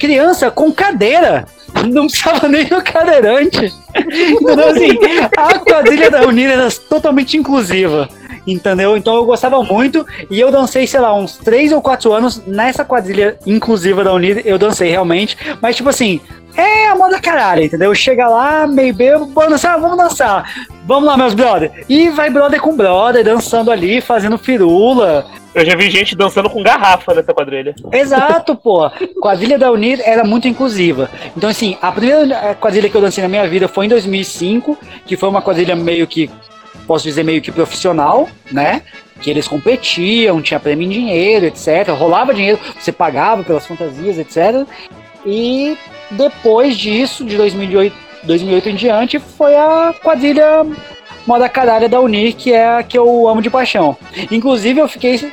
[0.00, 1.46] criança com cadeira.
[1.92, 3.72] Não precisava nem do cadeirante.
[3.94, 4.98] Então, assim,
[5.36, 8.08] a quadrilha da Unida era totalmente inclusiva.
[8.46, 8.96] Entendeu?
[8.96, 12.84] Então eu gostava muito e eu dancei, sei lá, uns 3 ou 4 anos nessa
[12.84, 14.40] quadrilha inclusiva da Unida.
[14.44, 16.20] Eu dancei realmente, mas tipo assim,
[16.56, 17.94] é a moda caralho, entendeu?
[17.94, 20.50] Chega lá, meio bebo, vamos dançar, vamos dançar.
[20.86, 21.84] Vamos lá, meus brother.
[21.88, 25.26] E vai brother com brother, dançando ali, fazendo firula.
[25.54, 27.74] Eu já vi gente dançando com garrafa nessa quadrilha.
[27.90, 28.88] Exato, pô.
[29.20, 31.10] Quadrilha da Unir era muito inclusiva.
[31.36, 34.78] Então, assim, a primeira eh, quadrilha que eu dancei na minha vida foi em 2005,
[35.04, 36.30] que foi uma quadrilha meio que,
[36.86, 38.82] posso dizer, meio que profissional, né?
[39.20, 41.88] Que eles competiam, tinha prêmio em dinheiro, etc.
[41.90, 44.66] Rolava dinheiro, você pagava pelas fantasias, etc.
[45.24, 45.76] E
[46.10, 50.64] depois disso, de 2008, 2008 em diante, foi a quadrilha
[51.26, 53.96] moda caralha da Unir, que é a que eu amo de paixão.
[54.30, 55.32] Inclusive, eu fiquei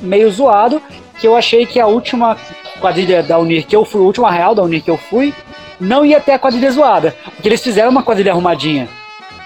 [0.00, 0.82] meio zoado,
[1.18, 2.36] que eu achei que a última
[2.80, 5.32] quadrilha da Unir que eu fui, a última real da Unir que eu fui,
[5.80, 7.16] não ia ter a quadrilha zoada.
[7.24, 8.88] Porque eles fizeram uma quadrilha arrumadinha.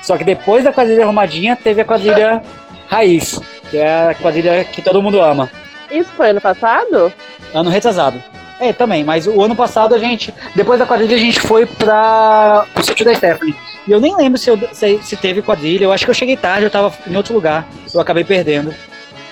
[0.07, 2.40] Só que depois da quadrilha arrumadinha, teve a quadrilha
[2.87, 5.51] raiz, que é a quadrilha que todo mundo ama.
[5.90, 7.12] Isso foi ano passado?
[7.53, 8.23] Ano retrasado.
[8.61, 12.64] É, também, mas o ano passado a gente, depois da quadrilha, a gente foi pra
[12.77, 13.57] o sítio da Stephanie.
[13.85, 16.37] E eu nem lembro se, eu, se, se teve quadrilha, eu acho que eu cheguei
[16.37, 17.66] tarde, eu tava em outro lugar.
[17.92, 18.73] Eu acabei perdendo.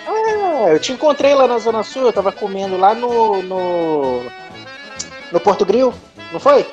[0.08, 3.42] É, eu te encontrei lá na Zona Sul, eu tava comendo lá no.
[3.44, 4.22] no.
[5.30, 5.94] no Porto Grill,
[6.32, 6.66] Não foi?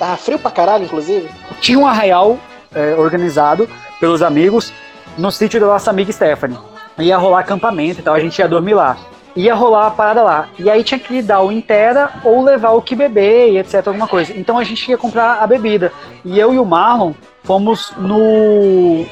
[0.00, 1.30] Tava frio pra caralho, inclusive.
[1.60, 2.36] Tinha um arraial
[2.74, 4.72] é, organizado pelos amigos
[5.16, 6.58] no sítio da nossa amiga Stephanie.
[6.98, 8.96] Ia rolar acampamento e tal, a gente ia dormir lá.
[9.36, 10.48] Ia rolar a parada lá.
[10.58, 14.08] E aí tinha que dar o inteira ou levar o que beber e etc, alguma
[14.08, 14.32] coisa.
[14.36, 15.92] Então a gente ia comprar a bebida.
[16.24, 17.12] E eu e o Marlon
[17.44, 19.06] fomos no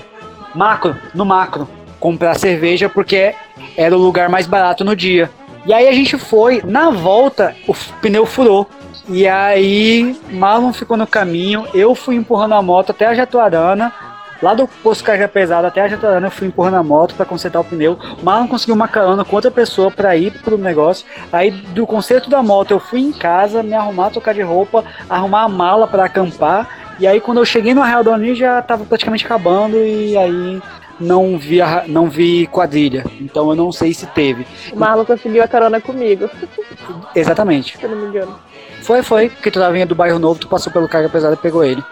[0.55, 1.69] macro, no macro,
[2.01, 3.35] comprar cerveja porque
[3.77, 5.31] era o lugar mais barato no dia.
[5.65, 8.69] E aí a gente foi, na volta o pneu furou.
[9.09, 13.93] E aí Marlon ficou no caminho, eu fui empurrando a moto até a Jatuarana.
[14.41, 17.59] Lá do posto Caixa Pesado até a Jatuarana eu fui empurrando a moto para consertar
[17.59, 17.99] o pneu.
[18.23, 21.05] Marlon conseguiu uma carona com outra pessoa para ir pro negócio.
[21.33, 25.43] Aí do conserto da moto eu fui em casa, me arrumar, trocar de roupa, arrumar
[25.43, 26.69] a mala para acampar.
[27.01, 30.63] E aí quando eu cheguei no Arraial do Anil já tava praticamente acabando e aí
[31.01, 33.05] não vi, a- não vi quadrilha.
[33.21, 34.47] Então eu não sei se teve.
[34.73, 36.29] O Marlon conseguiu a carona comigo,
[37.15, 37.77] Exatamente.
[37.77, 38.39] se eu não me engano.
[38.83, 41.39] Foi, foi, porque tu tava vindo do bairro novo, tu passou pelo carga pesada e
[41.39, 41.83] pegou ele.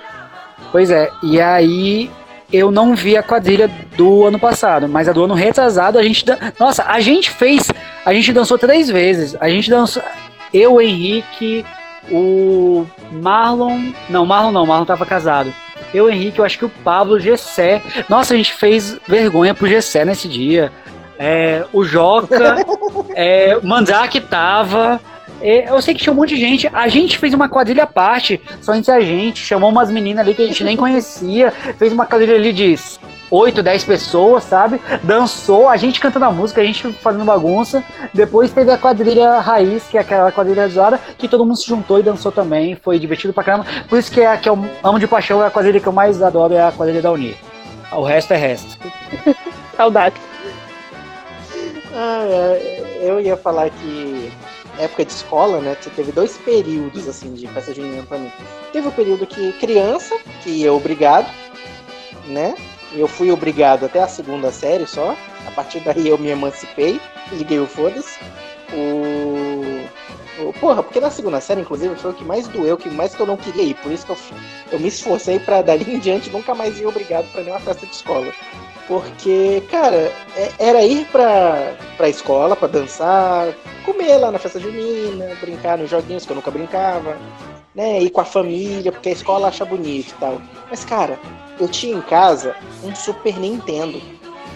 [0.73, 2.11] Pois é, e aí
[2.53, 6.25] eu não vi a quadrilha do ano passado, mas a do ano retrasado a gente.
[6.25, 7.71] dan- Nossa, a gente fez.
[8.05, 9.37] A gente dançou três vezes.
[9.41, 10.03] A gente dançou.
[10.55, 11.65] Eu, o Henrique,
[12.11, 13.93] o Marlon.
[14.09, 15.53] Não, Marlon não, Marlon tava casado.
[15.93, 17.83] Eu, Henrique, eu acho que o Pablo, o Gessé.
[18.09, 20.73] Nossa, a gente fez vergonha pro Gessé nesse dia.
[21.19, 22.57] É, o Joca,
[23.15, 25.01] é, o Mandrake tava.
[25.41, 26.69] É, eu sei que tinha um monte de gente.
[26.73, 29.45] A gente fez uma quadrilha à parte, só entre a gente.
[29.45, 31.51] Chamou umas meninas ali que a gente nem conhecia.
[31.51, 32.77] Fez uma quadrilha ali de
[33.31, 34.81] 8, 10 pessoas, sabe?
[35.03, 37.83] Dançou, a gente cantando a música, a gente fazendo bagunça.
[38.15, 41.99] Depois teve a quadrilha raiz, que é aquela quadrilha zoada, que todo mundo se juntou
[41.99, 42.77] e dançou também.
[42.77, 43.67] Foi divertido pra caramba.
[43.89, 45.93] Por isso que é a que eu amo de paixão, é a quadrilha que eu
[45.93, 47.37] mais adoro, é a quadrilha da Unir.
[47.93, 48.79] O resto é resto.
[49.77, 50.17] Saudade.
[51.95, 54.31] Ah, é, eu ia falar que
[54.79, 55.77] época de escola, né?
[55.81, 58.31] Você teve dois períodos assim de festa junina pra mim.
[58.73, 61.27] Teve o período que criança, que ia obrigado,
[62.27, 62.55] né?
[62.93, 65.17] Eu fui obrigado até a segunda série só.
[65.47, 67.01] A partir daí eu me emancipei,
[67.33, 68.19] liguei o foda-se.
[68.73, 69.87] O...
[70.49, 73.21] o- Porra, porque na segunda série, inclusive, foi o que mais doeu, que mais que
[73.21, 73.75] eu não queria ir.
[73.77, 74.19] Por isso que eu,
[74.73, 77.93] eu me esforcei pra dali em diante nunca mais ir obrigado pra nenhuma festa de
[77.95, 78.33] escola.
[78.87, 83.53] Porque, cara, é- era ir pra, pra escola pra dançar,
[83.85, 87.17] comer lá na festa junina, brincar nos joguinhos que eu nunca brincava,
[87.75, 88.01] né?
[88.01, 90.41] Ir com a família, porque a escola acha bonito e tal.
[90.71, 91.19] Mas, cara,
[91.59, 94.01] eu tinha em casa um Super Nintendo.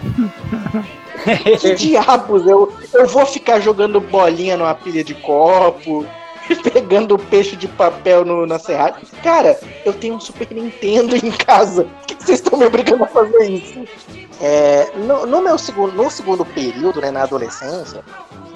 [1.59, 2.47] que diabos?
[2.47, 6.05] Eu, eu vou ficar jogando bolinha numa pilha de copo,
[6.73, 9.01] pegando peixe de papel no, na serragem.
[9.21, 11.83] Cara, eu tenho um Super Nintendo em casa.
[11.83, 13.85] Por que que vocês estão me obrigando a fazer isso?
[14.41, 18.03] É, no, no meu segundo, no segundo período, né, na adolescência,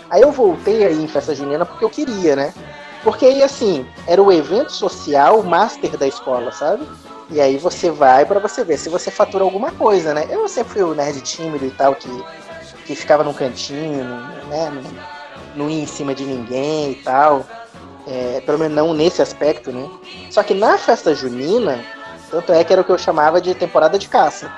[0.10, 2.54] aí eu voltei aí em festa junina porque eu queria, né?
[3.04, 6.88] Porque aí, assim, era o evento social master da escola, sabe?
[7.30, 10.26] E aí você vai pra você ver se você fatura alguma coisa, né?
[10.28, 12.10] Eu sempre fui o nerd tímido e tal, que,
[12.86, 14.04] que ficava num cantinho,
[14.50, 14.72] né?
[14.72, 17.46] Não, não ia em cima de ninguém e tal.
[18.08, 19.88] É, pelo menos não nesse aspecto, né?
[20.32, 21.86] Só que na festa junina,
[22.32, 24.52] tanto é que era o que eu chamava de temporada de caça,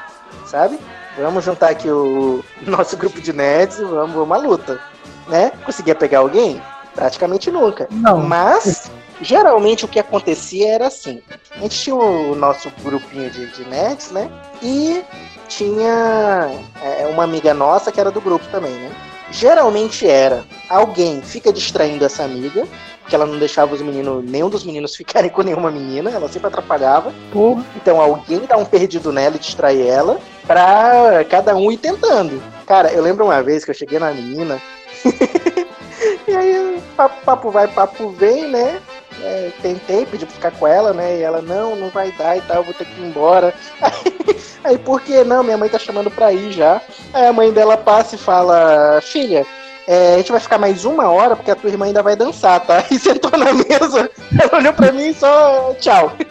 [0.46, 0.80] sabe?
[1.18, 4.80] Vamos juntar aqui o nosso grupo de nerds e vamos uma luta,
[5.28, 5.52] né?
[5.66, 6.62] Conseguia pegar alguém?
[6.94, 7.88] Praticamente nunca.
[7.90, 8.18] Não.
[8.18, 11.22] Mas, geralmente o que acontecia era assim:
[11.56, 14.30] a gente tinha o nosso grupinho de, de nerds, né?
[14.62, 15.04] E
[15.48, 16.52] tinha
[16.84, 18.92] é, uma amiga nossa que era do grupo também, né?
[19.32, 22.66] Geralmente era alguém fica distraindo essa amiga,
[23.08, 26.48] que ela não deixava os meninos, nenhum dos meninos ficarem com nenhuma menina, ela sempre
[26.48, 27.14] atrapalhava.
[27.32, 27.64] Porra.
[27.76, 32.42] Então alguém dá um perdido nela e distrai ela, pra cada um ir tentando.
[32.66, 34.62] Cara, eu lembro uma vez que eu cheguei na menina,
[36.28, 38.82] e aí papo, papo vai, papo vem, né?
[39.22, 41.18] É, tentei, pedi pra ficar com ela, né?
[41.18, 43.54] E ela, não, não vai dar e tal, vou ter que ir embora.
[43.82, 45.44] Aí, aí por que não?
[45.44, 46.82] Minha mãe tá chamando pra ir já.
[47.14, 49.46] Aí a mãe dela passa e fala, filha,
[49.88, 52.60] é, a gente vai ficar mais uma hora porque a tua irmã ainda vai dançar,
[52.60, 52.84] tá?
[52.92, 56.12] E sentou na mesa, ela olhou pra mim e só tchau.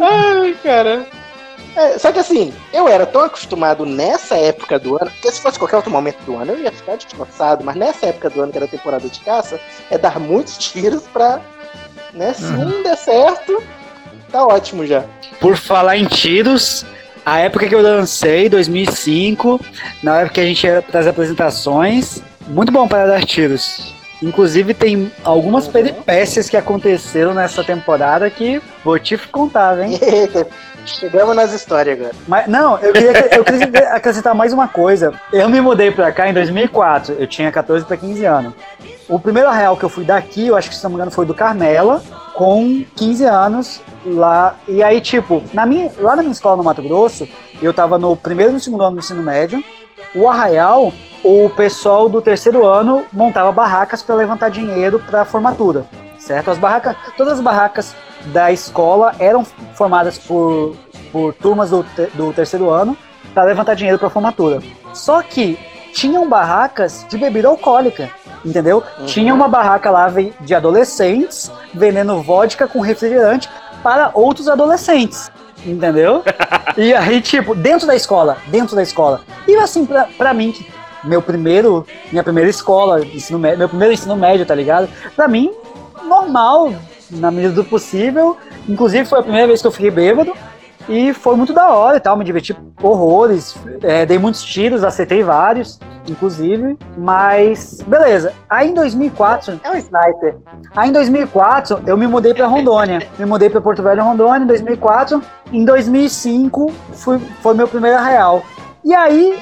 [0.00, 1.04] Ai, cara.
[1.74, 5.58] É, só que assim, eu era tão acostumado nessa época do ano, porque se fosse
[5.58, 8.58] qualquer outro momento do ano eu ia ficar descansado, mas nessa época do ano, que
[8.58, 11.40] era a temporada de caça, é dar muitos tiros pra.
[12.12, 13.62] Né, se um der certo,
[14.32, 15.04] tá ótimo já.
[15.40, 16.84] Por falar em tiros,
[17.24, 19.60] a época que eu lancei, 2005,
[20.02, 23.94] na época que a gente ia das apresentações, muito bom para dar tiros.
[24.22, 25.72] Inclusive tem algumas Uhum.
[25.72, 29.98] peripécias que aconteceram nessa temporada que vou te contar, hein?
[30.84, 32.14] Chegamos nas histórias agora.
[32.26, 35.12] Mas não, eu queria, eu queria acrescentar mais uma coisa.
[35.32, 38.54] Eu me mudei pra cá em 2004, eu tinha 14 para 15 anos.
[39.10, 41.26] O primeiro arraial que eu fui daqui, eu acho que se não me engano foi
[41.26, 42.00] do Carmela,
[42.32, 44.54] com 15 anos lá.
[44.68, 47.28] E aí, tipo, na minha, lá na minha escola no Mato Grosso,
[47.60, 49.64] eu tava no primeiro e no segundo ano do ensino médio.
[50.14, 50.92] O arraial,
[51.24, 55.84] o pessoal do terceiro ano montava barracas para levantar dinheiro para formatura,
[56.16, 56.52] certo?
[56.52, 57.96] As barracas, todas as barracas
[58.26, 59.44] da escola eram
[59.74, 60.76] formadas por,
[61.10, 62.96] por turmas do, do terceiro ano
[63.34, 64.62] para levantar dinheiro para formatura.
[64.94, 65.58] Só que
[65.92, 68.10] tinham barracas de bebida alcoólica,
[68.44, 68.82] entendeu?
[69.06, 70.08] Tinha uma barraca lá
[70.40, 73.48] de adolescentes vendendo vodka com refrigerante
[73.82, 75.30] para outros adolescentes,
[75.64, 76.22] entendeu?
[76.76, 79.20] e aí, tipo, dentro da escola, dentro da escola.
[79.46, 80.66] E assim, pra, pra mim, que
[81.02, 84.88] meu primeiro, minha primeira escola, ensino médio, meu primeiro ensino médio, tá ligado?
[85.16, 85.50] Pra mim,
[86.04, 86.72] normal,
[87.10, 88.36] na medida do possível.
[88.68, 90.34] Inclusive, foi a primeira vez que eu fiquei bêbado.
[90.88, 93.56] E foi muito da hora e tal, me diverti horrores.
[93.82, 96.76] É, dei muitos tiros, acertei vários, inclusive.
[96.96, 98.32] Mas, beleza.
[98.48, 100.36] Aí em 2004, É um sniper.
[100.74, 103.06] Aí em 2004 eu me mudei para Rondônia.
[103.18, 105.22] Me mudei para Porto Velho, Rondônia, em 2004.
[105.52, 108.42] Em 2005 fui, foi meu primeiro arraial.
[108.84, 109.38] E aí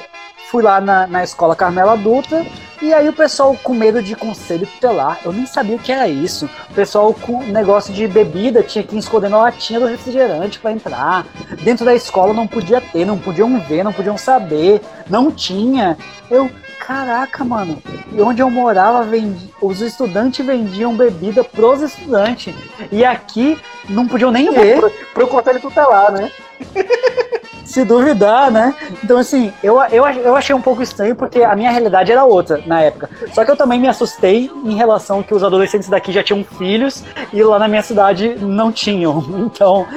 [0.49, 2.45] fui lá na, na escola Carmela Dutra.
[2.81, 5.19] E aí o pessoal com medo de conselho tutelar.
[5.23, 6.49] Eu nem sabia o que era isso.
[6.69, 11.25] O pessoal com negócio de bebida tinha que esconder na latinha do refrigerante para entrar.
[11.61, 14.81] Dentro da escola não podia ter, não podiam ver, não podiam saber.
[15.09, 15.97] Não tinha.
[16.31, 16.49] Eu,
[16.89, 17.77] caraca, mano.
[18.11, 19.53] E onde eu morava, vendi...
[19.61, 22.55] os estudantes vendiam bebida pros estudantes.
[22.91, 26.31] E aqui não podiam nem ver, Pro, pro conselho tutelar, né?
[27.63, 28.73] se duvidar, né?
[29.03, 32.59] Então, assim, eu, eu, eu achei um pouco estranho porque a minha realidade era outra
[32.65, 33.07] na época.
[33.31, 37.03] Só que eu também me assustei em relação que os adolescentes daqui já tinham filhos
[37.31, 39.23] e lá na minha cidade não tinham.
[39.49, 39.87] Então.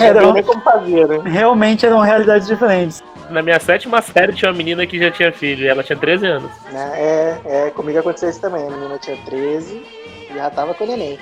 [0.00, 1.20] Eram, como fazer, né?
[1.24, 3.02] realmente eram realidades diferentes.
[3.32, 6.26] Na minha sétima série tinha uma menina que já tinha filho, e ela tinha 13
[6.26, 6.50] anos.
[6.70, 6.92] Né?
[6.96, 8.66] É, é, comigo aconteceu isso também.
[8.66, 9.82] A menina tinha 13
[10.30, 11.18] e já tava com o neném.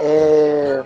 [0.00, 0.82] É,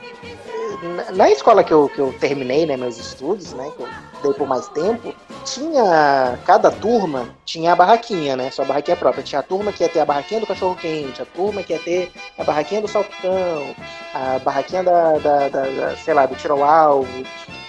[1.12, 3.88] na- escola que eu, que eu terminei né, meus estudos, né, que eu
[4.22, 6.38] dei por mais tempo, tinha.
[6.44, 8.50] Cada turma tinha a barraquinha, né?
[8.50, 9.22] Sua barraquinha própria.
[9.22, 11.78] Tinha a turma que ia ter a barraquinha do cachorro quente, a turma que ia
[11.78, 13.74] ter a barraquinha do salpicão,
[14.14, 17.24] a barraquinha da, da, da- da, sei lá, do tiro alvo,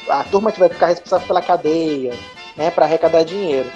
[0.09, 2.13] a turma que vai ficar responsável pela cadeia,
[2.55, 3.69] né, para arrecadar dinheiro.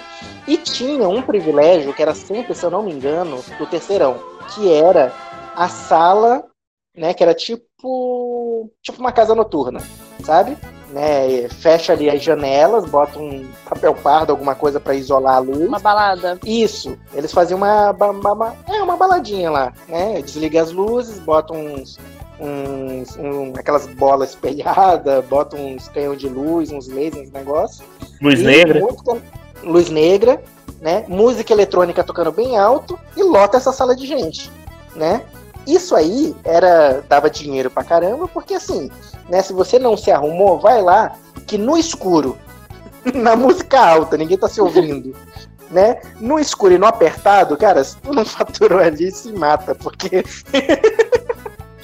[0.46, 4.16] E tinha um privilégio que era sempre, se eu não me engano, do terceirão,
[4.54, 5.12] que era
[5.54, 6.44] a sala,
[6.96, 9.80] né, que era tipo tipo uma casa noturna,
[10.24, 10.56] sabe?
[10.90, 15.68] Né, fecha ali as janelas, bota um papel pardo, alguma coisa para isolar a luz.
[15.68, 16.38] Uma balada.
[16.44, 20.20] Isso, eles faziam uma, ba- ba- é, uma baladinha lá, né?
[20.20, 21.96] Desliga as luzes, bota uns,
[22.40, 27.82] uns um- aquelas bolas espelhadas, bota uns canhão de luz, uns lasers, uns negócios.
[28.20, 28.80] Luz E negra.
[28.80, 29.22] música-
[29.62, 30.42] luz negra,
[30.80, 31.04] né?
[31.08, 34.50] Música eletrônica tocando bem alto e lota essa sala de gente,
[34.96, 35.22] né?
[35.66, 38.90] Isso aí era dava dinheiro pra caramba, porque assim,
[39.28, 41.14] né, se você não se arrumou, vai lá
[41.46, 42.38] que no escuro,
[43.14, 45.14] na música alta, ninguém tá se ouvindo,
[45.70, 46.00] né?
[46.18, 50.24] No escuro e no apertado, cara, se tu não faturou ali, se mata, porque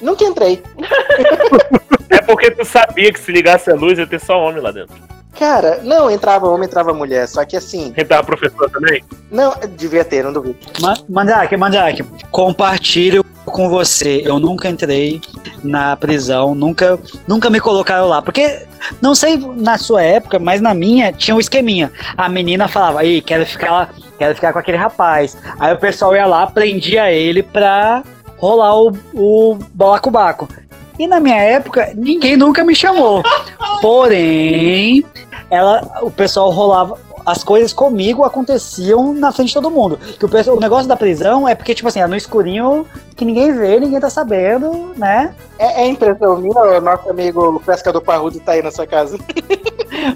[0.01, 0.61] nunca entrei.
[2.09, 4.95] É porque tu sabia que se ligasse a luz ia ter só homem lá dentro.
[5.37, 9.03] Cara, não entrava homem, entrava mulher, só que assim, Entrava professor também?
[9.29, 10.57] não, devia ter, não duvido.
[10.81, 14.21] Ma- Mandrake, Mandrake, compartilho com você.
[14.25, 15.19] Eu nunca entrei
[15.63, 18.21] na prisão, nunca, nunca me colocaram lá.
[18.21, 18.65] Porque,
[19.01, 21.91] não sei na sua época, mas na minha tinha um esqueminha.
[22.17, 25.37] A menina falava, aí, quero ficar lá, quero ficar com aquele rapaz.
[25.59, 28.01] Aí o pessoal ia lá, prendia ele pra
[28.37, 30.47] rolar o, o balacobaco.
[30.99, 33.21] E na minha época, ninguém nunca me chamou.
[33.81, 35.05] Porém,
[35.49, 36.97] ela, o pessoal rolava.
[37.25, 39.97] As coisas comigo aconteciam na frente de todo mundo.
[40.17, 42.85] Que o, pessoal- o negócio da prisão é porque, tipo assim, é no escurinho
[43.17, 45.35] que ninguém vê, ninguém tá sabendo, né?
[45.59, 49.17] É, é impressão minha, o nosso amigo pescador parrudo tá aí na sua casa.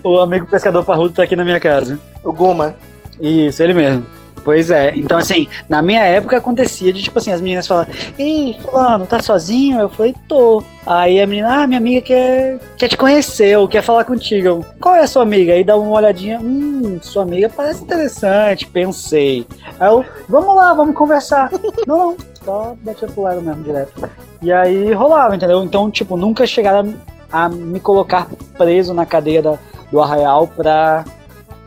[0.03, 1.97] O amigo pescador parrudo tá aqui na minha casa.
[2.23, 2.75] O Guma.
[3.19, 4.05] Isso, ele mesmo.
[4.43, 4.91] Pois é.
[4.95, 9.21] Então, assim, na minha época acontecia de, tipo assim, as meninas falavam, Ei, fulano, tá
[9.21, 9.79] sozinho?
[9.79, 10.63] Eu falei, tô.
[10.85, 14.65] Aí a menina, ah, minha amiga quer, quer te conhecer, ou quer falar contigo.
[14.79, 15.53] Qual é a sua amiga?
[15.53, 19.45] Aí dá uma olhadinha, hum, sua amiga parece interessante, pensei.
[19.79, 21.51] Aí eu, vamos lá, vamos conversar.
[21.85, 24.09] não, não, só batia pro lado mesmo, direto.
[24.41, 25.63] E aí rolava, entendeu?
[25.63, 26.95] Então, tipo, nunca chegaram
[27.31, 29.59] a, a me colocar preso na cadeia da-
[29.91, 31.05] do arraial pra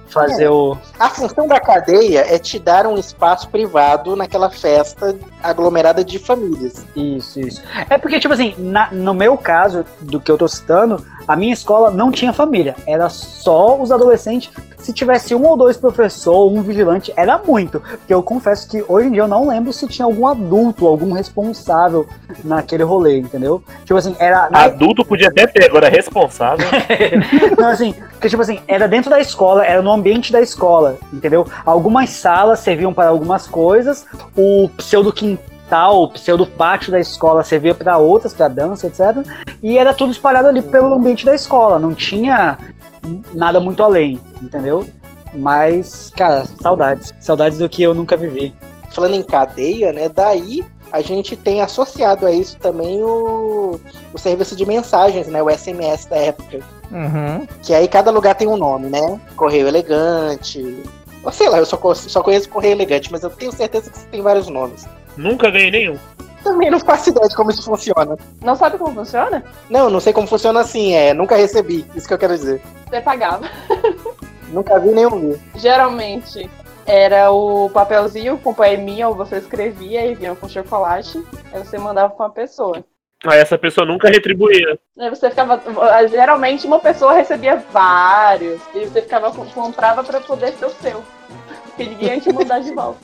[0.09, 0.77] fazer o.
[0.99, 6.85] A função da cadeia é te dar um espaço privado naquela festa aglomerada de famílias.
[6.95, 7.63] Isso, isso.
[7.91, 11.53] É porque, tipo assim, na- no meu caso, do que eu tô citando, a minha
[11.53, 12.75] escola não tinha família.
[12.87, 14.51] Era só os adolescentes.
[14.79, 17.81] Se tivesse um ou dois professor, um vigilante, era muito.
[17.81, 21.13] Porque eu confesso que hoje em dia eu não lembro se tinha algum adulto, algum
[21.13, 22.07] responsável
[22.45, 23.63] naquele rolê, entendeu?
[23.85, 24.49] Tipo assim, era.
[24.53, 26.67] Adulto podia até ter, agora responsável.
[27.57, 31.47] Não, assim, porque, tipo assim, era dentro da escola, era no ambiente da escola, entendeu?
[31.65, 37.75] Algumas salas serviam para algumas coisas, o pseudo quintal, o pseudo pátio da escola servia
[37.75, 39.27] para outras, para dança, etc.
[39.63, 42.59] E era tudo espalhado ali pelo ambiente da escola, não tinha
[43.33, 44.87] nada muito além, entendeu?
[45.35, 47.13] Mas, cara, saudades.
[47.21, 48.55] Saudades do que eu nunca vivi.
[48.91, 50.09] Falando em cadeia, né?
[50.09, 53.81] Daí a gente tem associado a isso também o,
[54.13, 55.43] o serviço de mensagens, né?
[55.43, 56.61] O SMS da época.
[56.91, 57.47] Uhum.
[57.63, 59.21] Que aí cada lugar tem um nome, né?
[59.37, 60.83] Correio Elegante.
[61.23, 64.23] Ou sei lá, eu só, só conheço Correio Elegante, mas eu tenho certeza que tem
[64.23, 64.87] vários nomes.
[65.17, 65.99] Nunca ganhei nenhum.
[66.43, 68.19] Também não faço ideia de como isso funciona.
[68.43, 69.43] Não sabe como funciona?
[69.71, 71.15] Não, não sei como funciona assim, é.
[71.15, 72.61] Nunca recebi, isso que eu quero dizer.
[72.89, 73.49] Você pagava.
[74.53, 75.41] Nunca vi ouvi.
[75.57, 76.49] Geralmente
[76.87, 81.23] era o papelzinho com poeminha, ou você escrevia e vinha com chocolate.
[81.53, 82.85] Aí você mandava pra uma pessoa.
[83.27, 84.79] Aí essa pessoa nunca retribuía.
[84.99, 85.61] Aí você ficava.
[86.09, 88.61] Geralmente uma pessoa recebia vários.
[88.75, 91.03] E você ficava comprava pra poder ser o seu.
[91.65, 93.01] Porque ninguém ia te mandar de volta.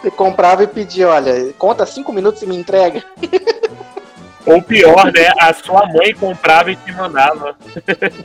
[0.00, 3.04] Você comprava e pedia, olha, conta cinco minutos e me entrega.
[4.50, 5.32] Ou pior, né?
[5.38, 7.56] A sua mãe comprava e te mandava.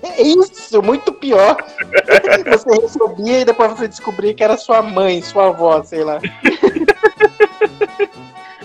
[0.01, 1.57] É isso, muito pior.
[2.49, 6.19] Você recebia e depois você descobria que era sua mãe, sua avó, sei lá.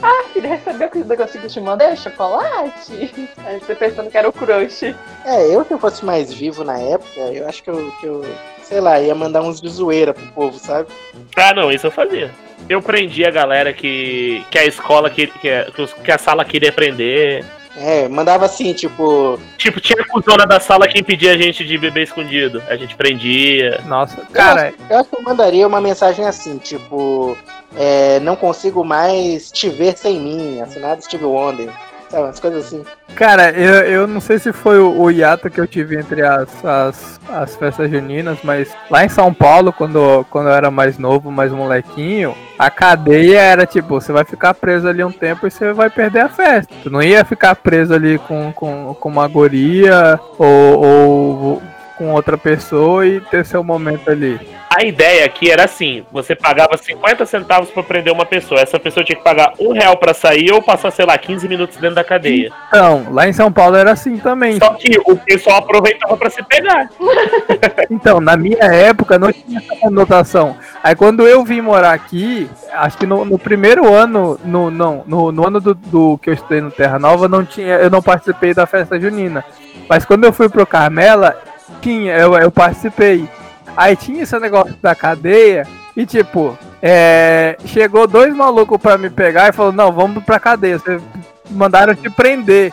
[0.03, 1.95] Ah, filha, recebeu o negócio que eu te mandei?
[1.95, 3.29] Chocolate?
[3.45, 4.95] Aí você pensando que era o crush.
[5.27, 8.25] É, eu se eu fosse mais vivo na época, eu acho que eu, que eu
[8.71, 10.89] sei lá, ia mandar uns de zoeira pro povo, sabe?
[11.37, 12.31] Ah, não, isso eu fazia.
[12.69, 15.67] Eu prendia a galera que, que a escola, que, que, a-
[16.05, 17.45] que a sala queria prender.
[17.77, 21.77] É, mandava assim, tipo, Tipo, tinha a cuzona da sala que impedia a gente de
[21.79, 22.63] beber escondido.
[22.69, 23.81] A gente prendia.
[23.87, 27.37] Nossa, cara, eu acho que eu mandaria uma mensagem assim, tipo,
[27.77, 31.71] é, não consigo mais te ver sem mim, assinado Steve Wonder,
[32.11, 32.85] sabe, umas coisas assim.
[33.15, 36.65] cara, eu, eu não sei se foi o, o hiato que eu tive entre as,
[36.65, 41.31] as, as festas juninas, mas lá em São Paulo, quando, quando eu era mais novo,
[41.31, 45.73] mais molequinho, a cadeia era tipo, você vai ficar preso ali um tempo e você
[45.73, 46.75] vai perder a festa.
[46.83, 51.63] Tu não ia ficar preso ali com, com, com uma guria ou, ou
[52.01, 54.41] com outra pessoa e ter seu momento ali.
[54.75, 58.59] A ideia aqui era assim: você pagava 50 centavos pra prender uma pessoa.
[58.59, 61.77] Essa pessoa tinha que pagar um real pra sair ou passar, sei lá, 15 minutos
[61.77, 62.51] dentro da cadeia.
[62.69, 64.59] Então, lá em São Paulo era assim também.
[64.59, 66.89] Só que o pessoal aproveitava pra se pegar.
[67.91, 70.57] Então, na minha época não tinha essa conotação.
[70.83, 75.33] Aí quando eu vim morar aqui, acho que no, no primeiro ano, no, não, no,
[75.33, 78.55] no ano do, do que eu estudei no Terra Nova, não tinha, eu não participei
[78.55, 79.45] da festa junina.
[79.89, 81.37] Mas quando eu fui pro Carmela,
[81.81, 83.29] tinha, eu, eu participei.
[83.77, 85.67] Aí tinha esse negócio da cadeia
[85.97, 90.79] e tipo, é, chegou dois malucos pra me pegar e falou, não, vamos pra cadeia.
[90.79, 91.03] Vocês
[91.51, 92.73] mandaram te prender.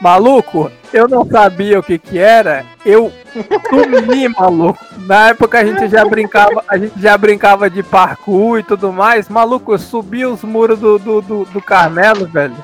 [0.00, 2.64] Maluco, eu não sabia o que que era.
[2.84, 3.12] Eu
[3.70, 4.84] sumi, maluco.
[5.06, 9.28] Na época a gente já brincava, a gente já brincava de parkour e tudo mais.
[9.28, 12.56] Maluco, eu subi os muros do, do, do, do Carmelo, velho.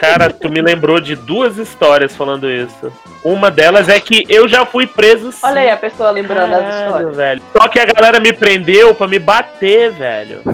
[0.00, 2.92] Cara, tu me lembrou de duas histórias falando isso.
[3.22, 5.40] Uma delas é que eu já fui preso sim.
[5.42, 7.16] Olha aí a pessoa lembrando das Caralho, histórias.
[7.16, 7.42] velho.
[7.52, 10.40] Só que a galera me prendeu pra me bater, velho.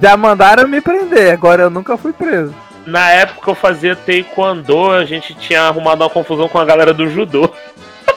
[0.00, 2.54] Já mandaram me prender, agora eu nunca fui preso.
[2.84, 7.08] Na época eu fazia taekwondo, a gente tinha arrumado uma confusão com a galera do
[7.08, 7.48] judô.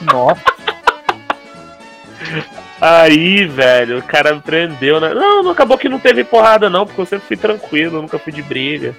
[0.00, 0.42] Nossa.
[2.80, 5.14] Aí, velho, o cara me prendeu, né?
[5.14, 8.42] Não, acabou que não teve porrada, não, porque eu sempre fui tranquilo, nunca fui de
[8.42, 8.94] briga.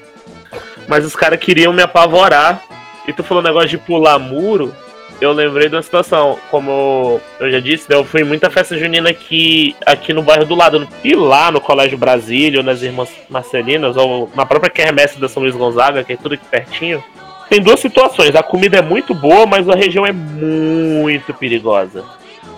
[0.87, 2.61] Mas os caras queriam me apavorar.
[3.07, 4.73] E tu falou um negócio de pular muro.
[5.19, 8.77] Eu lembrei de uma situação, como eu já disse, né, eu fui em muita festa
[8.77, 10.87] junina aqui, aqui no bairro do lado.
[11.03, 15.41] E lá no Colégio Brasília, ou nas Irmãs Marcelinas, ou na própria Quermesse da São
[15.41, 17.03] Luís Gonzaga, que é tudo aqui pertinho.
[17.49, 18.35] Tem duas situações.
[18.35, 22.03] A comida é muito boa, mas a região é muito perigosa.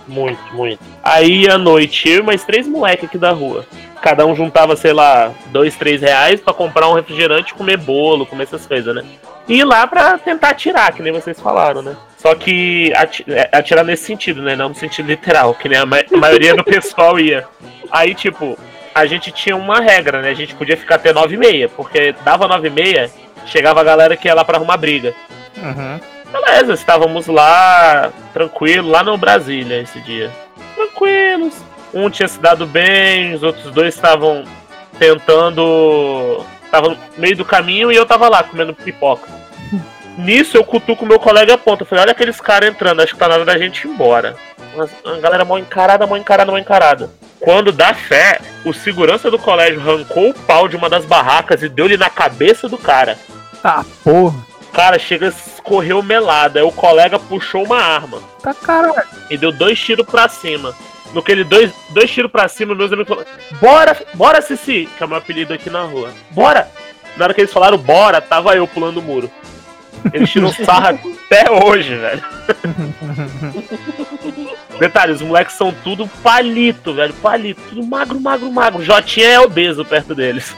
[0.09, 0.79] Muito, muito.
[1.03, 3.65] Aí à noite, eu e mais três moleques aqui da rua.
[4.01, 8.43] Cada um juntava, sei lá, dois, três reais pra comprar um refrigerante, comer bolo, comer
[8.43, 9.03] essas coisas, né?
[9.47, 11.95] E ir lá pra tentar atirar, que nem vocês falaram, né?
[12.17, 12.91] Só que
[13.27, 14.55] é, atirar nesse sentido, né?
[14.55, 17.45] Não no sentido literal, que nem a, ma- a maioria do pessoal ia.
[17.91, 18.57] Aí, tipo,
[18.95, 20.29] a gente tinha uma regra, né?
[20.29, 23.09] A gente podia ficar até nove e meia, porque dava nove e meia,
[23.45, 25.13] chegava a galera que ia lá pra arrumar briga.
[25.57, 25.99] Uhum.
[26.31, 30.31] Beleza, estávamos lá, tranquilo, lá no Brasília esse dia.
[30.75, 31.53] Tranquilos.
[31.93, 34.43] Um tinha se dado bem, os outros dois estavam
[34.97, 36.43] tentando.
[36.63, 39.27] Estavam no meio do caminho e eu tava lá comendo pipoca.
[40.17, 41.81] Nisso eu cutuco meu colega a ponta.
[41.81, 44.35] Eu falei, olha aqueles caras entrando, acho que tá na hora da gente ir embora.
[45.03, 47.09] Uma galera mal encarada, mal encarada, mal encarada.
[47.39, 51.69] Quando dá fé, o segurança do colégio arrancou o pau de uma das barracas e
[51.69, 53.17] deu-lhe na cabeça do cara.
[53.63, 54.48] Tá, porra.
[54.73, 56.59] Cara, chega, correu melada.
[56.59, 59.03] Aí o colega puxou uma arma Tá caralho.
[59.29, 60.73] e deu dois tiros pra cima.
[61.13, 63.27] No que ele dois, dois tiros pra cima, meus amigos falaram:
[63.59, 64.87] Bora, bora, Cici!
[64.97, 66.11] Que é o meu apelido aqui na rua.
[66.31, 66.69] Bora!
[67.17, 69.29] Na hora que eles falaram bora, tava eu pulando o muro.
[70.13, 70.91] Eles tiram sarra
[71.25, 72.23] até hoje, velho.
[74.79, 77.13] Detalhe, os moleques são tudo palito, velho.
[77.15, 77.59] Palito.
[77.69, 78.83] Tudo magro, magro, magro.
[78.83, 80.55] Jotinha é obeso perto deles.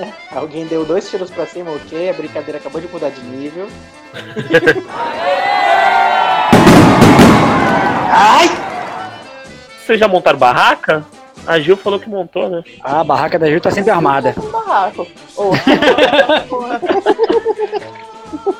[0.32, 2.10] Alguém deu dois tiros pra cima, ok?
[2.10, 3.68] A brincadeira acabou de mudar de nível.
[8.08, 8.48] Ai!
[9.84, 11.04] Vocês já montaram barraca?
[11.46, 12.64] A Gil falou que montou, né?
[12.82, 14.34] A barraca da Gil tá sempre armada.
[14.36, 15.06] Um barraco.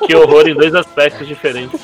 [0.05, 1.81] Que horror em dois aspectos diferentes.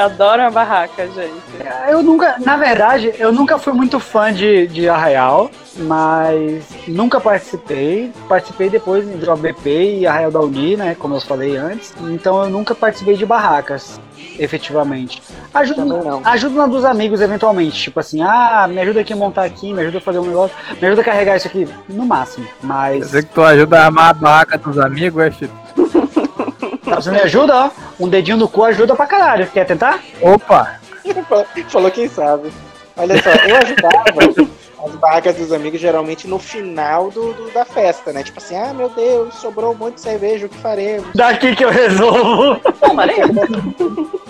[0.00, 1.40] Adoro a barraca, gente.
[1.88, 8.12] Eu nunca, na verdade, eu nunca fui muito fã de, de Arraial, mas nunca participei.
[8.28, 10.96] Participei depois de OBP e Arraial da Uni, né?
[10.98, 11.92] Como eu falei antes.
[12.00, 14.00] Então eu nunca participei de barracas,
[14.38, 15.22] efetivamente.
[16.02, 16.22] Não.
[16.24, 17.80] ajudo na dos amigos, eventualmente.
[17.80, 20.56] Tipo assim, ah, me ajuda aqui a montar aqui, me ajuda a fazer um negócio,
[20.80, 22.46] me ajuda a carregar isso aqui, no máximo.
[22.62, 22.98] Mas.
[22.98, 25.69] Quer dizer que tu ajuda a armar a barraca dos amigos, é, Chico?
[26.90, 27.70] Tá, você me ajuda, ó.
[27.98, 29.46] Um dedinho no cu ajuda pra caralho.
[29.46, 30.00] Quer tentar?
[30.20, 30.78] Opa!
[31.68, 32.50] Falou quem sabe.
[32.96, 34.50] Olha só, eu ajudava
[34.84, 38.22] as barracas dos amigos geralmente no final do, do- da festa, né?
[38.22, 41.08] Tipo assim, ah, meu Deus, sobrou um monte de cerveja, o que faremos?
[41.14, 42.60] Daqui que eu resolvo.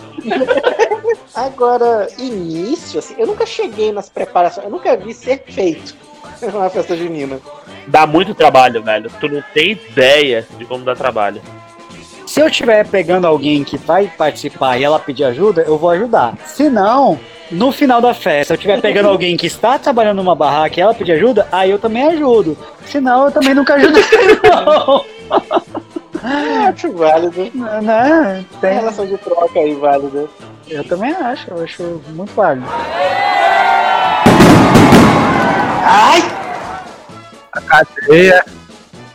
[1.35, 5.95] Agora, início, assim, eu nunca cheguei nas preparações, eu nunca vi ser feito
[6.43, 7.39] uma festa junina.
[7.87, 9.11] Dá muito trabalho, velho.
[9.21, 11.41] Tu não tem ideia de como dá trabalho.
[12.31, 16.39] Se eu estiver pegando alguém que vai participar e ela pedir ajuda, eu vou ajudar.
[16.47, 17.19] Se não,
[17.51, 20.81] no final da festa, se eu estiver pegando alguém que está trabalhando numa barraca e
[20.81, 22.57] ela pedir ajuda, aí eu também ajudo.
[22.87, 23.99] Se não, eu também nunca ajudo.
[24.47, 25.05] não.
[26.69, 27.51] Acho válido.
[27.83, 28.45] Né?
[28.49, 30.29] Tem Tem, relação de troca aí válida.
[30.69, 32.67] eu também acho, eu acho muito válido.
[35.83, 36.23] Ai!
[37.53, 38.45] A cadeia.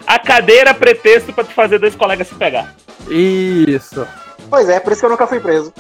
[0.05, 2.75] A cadeira é pretexto pra tu fazer dois colegas se pegar.
[3.09, 4.07] Isso.
[4.49, 5.73] Pois é, por isso que eu nunca fui preso.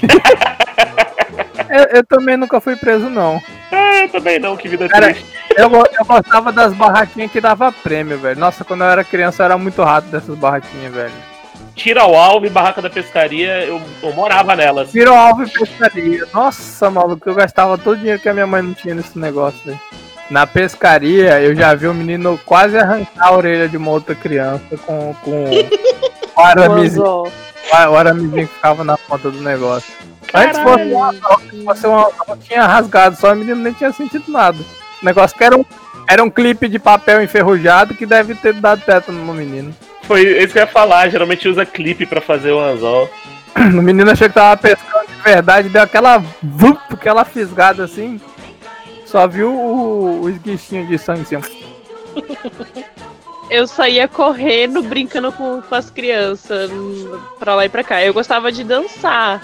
[1.72, 3.40] Eu, eu também nunca fui preso, não.
[3.70, 5.24] Ah, eu também não, que vida Cara, triste.
[5.56, 8.38] Eu, eu gostava das barraquinhas que dava prêmio, velho.
[8.38, 11.12] Nossa, quando eu era criança eu era muito rato dessas barraquinhas, velho.
[11.74, 14.92] Tira o alvo e barraca da pescaria, eu, eu morava nelas.
[14.92, 16.26] Virou alvo e pescaria.
[16.34, 19.58] Nossa, maluco, eu gastava todo o dinheiro que a minha mãe não tinha nesse negócio,
[19.64, 19.80] velho.
[20.30, 24.76] Na pescaria, eu já vi o menino quase arrancar a orelha de uma outra criança
[24.86, 25.44] com, com
[26.36, 29.92] o aramezinho, Quando- o ficava na ponta do negócio.
[30.34, 33.92] Antes fosse um anzol, se fosse um anzol, tinha rasgado, só o menino nem tinha
[33.92, 34.58] sentido nada.
[35.02, 35.64] O negócio que era um,
[36.08, 39.74] era um clipe de papel enferrujado que deve ter dado tétano no menino.
[40.04, 43.08] Foi isso que eu ia falar, geralmente usa clipe pra fazer o anzol.
[43.54, 48.18] O menino achou que tava pescando de verdade, deu aquela vup, aquela fisgada assim.
[49.04, 51.62] Só viu o, o esguichinho de sangue assim.
[53.52, 58.02] Eu saía correndo, brincando com, com as crianças, hum, pra lá e pra cá.
[58.02, 59.42] Eu gostava de dançar.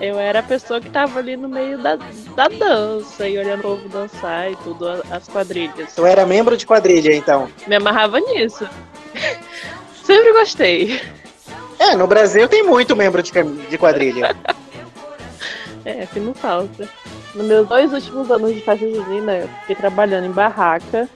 [0.00, 1.94] Eu era a pessoa que tava ali no meio da,
[2.34, 5.94] da dança e olhando o povo dançar e tudo, as quadrilhas.
[5.94, 7.48] Tu era membro de quadrilha, então.
[7.68, 8.68] Me amarrava nisso.
[10.02, 11.00] Sempre gostei.
[11.78, 13.30] É, no Brasil tem muito membro de,
[13.70, 14.34] de quadrilha.
[15.86, 16.88] É, que não falta.
[17.34, 21.06] Nos meus dois últimos anos de festa junina, eu fiquei trabalhando em barraca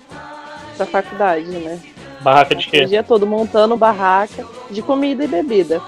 [0.77, 1.81] pra faculdade, né?
[2.21, 2.85] Barraca de O quê?
[2.85, 5.81] dia todo montando barraca de comida e bebida.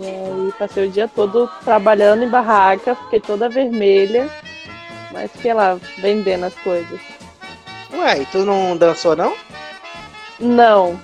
[0.00, 4.28] E aí passei o dia todo trabalhando em barraca, fiquei toda vermelha,
[5.12, 7.00] mas fiquei lá vendendo as coisas.
[7.92, 9.34] Ué, e tu não dançou, não?
[10.38, 10.98] Não,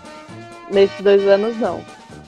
[0.70, 1.82] nesses dois anos não.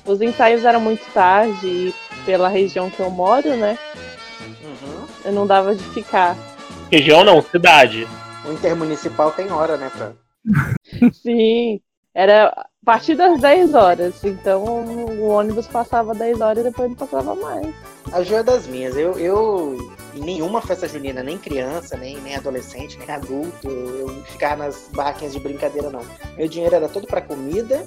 [0.05, 1.95] Os ensaios eram muito tarde e
[2.27, 3.79] pela região que eu moro, né?
[4.63, 5.07] Uhum.
[5.25, 6.37] Eu não dava de ficar.
[6.91, 8.07] Região não, cidade.
[8.45, 10.13] O intermunicipal tem hora, né, pra...
[11.13, 11.81] Sim,
[12.15, 14.25] era A partir das 10 horas.
[14.25, 17.75] Então o ônibus passava 10 horas e depois não passava mais.
[18.13, 18.97] A Ju é das minhas.
[18.97, 19.77] Eu, eu
[20.15, 25.35] em nenhuma festa junina, nem criança, nem, nem adolescente, nem adulto, eu ficava nas barraquinhas
[25.35, 26.01] de brincadeira, não.
[26.37, 27.87] Meu dinheiro era todo pra comida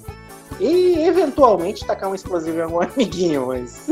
[0.59, 3.87] e eventualmente tacar um explosivo em algum amiguinho, mas.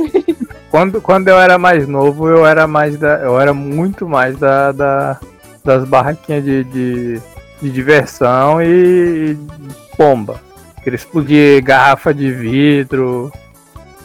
[0.70, 3.20] Quando, quando eu era mais novo, eu era mais da.
[3.20, 5.20] Eu era muito mais da, da
[5.64, 7.22] das barraquinhas de, de,
[7.62, 9.38] de diversão e
[9.98, 10.40] bomba.
[10.84, 13.32] Queria explodir garrafa de vidro.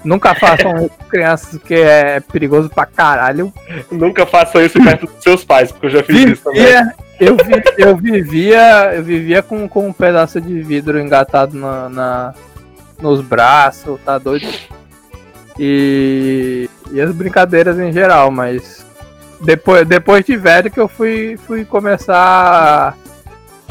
[0.05, 3.53] Nunca façam isso com crianças que é perigoso pra caralho.
[3.91, 6.62] Nunca faça isso perto dos seus pais, porque eu já fiz isso também.
[6.62, 11.89] Vivia, eu, vi- eu vivia, eu vivia com, com um pedaço de vidro engatado na,
[11.89, 12.34] na-
[13.01, 14.47] nos braços, tá doido?
[15.59, 18.84] E, e as brincadeiras em geral, mas
[19.41, 22.97] depois, depois de velho que eu fui, fui começar.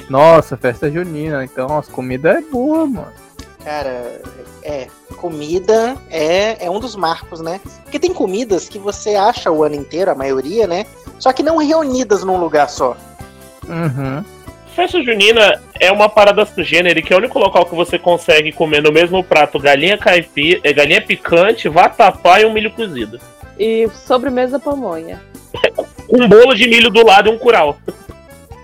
[0.10, 3.12] Nossa, festa junina, então as comidas é boa, mano.
[3.64, 4.22] Cara,
[4.62, 4.88] é.
[5.18, 7.60] Comida é, é um dos marcos, né?
[7.84, 10.86] Porque tem comidas que você acha o ano inteiro, a maioria, né?
[11.18, 12.96] Só que não reunidas num lugar só.
[13.68, 14.24] Uhum.
[14.76, 18.84] Festa junina é uma parada gênero que é o único local que você consegue comer
[18.84, 23.20] no mesmo prato galinha caipira, é, galinha picante, vatapá e um milho cozido.
[23.58, 25.22] E sobremesa pamonha.
[26.10, 27.78] Um bolo de milho do lado e um curau.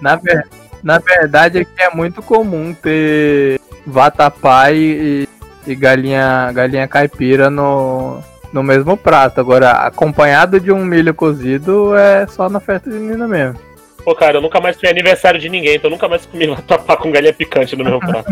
[0.02, 0.48] Na, ver-
[0.84, 5.28] na verdade é que é muito comum ter vatapá e,
[5.66, 8.20] e galinha, galinha caipira no,
[8.52, 9.40] no mesmo prato.
[9.40, 13.60] Agora, acompanhado de um milho cozido é só na festa junina mesmo.
[14.04, 16.98] Pô, cara, eu nunca mais fui aniversário de ninguém, então eu nunca mais comi vatapá
[16.98, 18.32] com galinha picante no meu prato.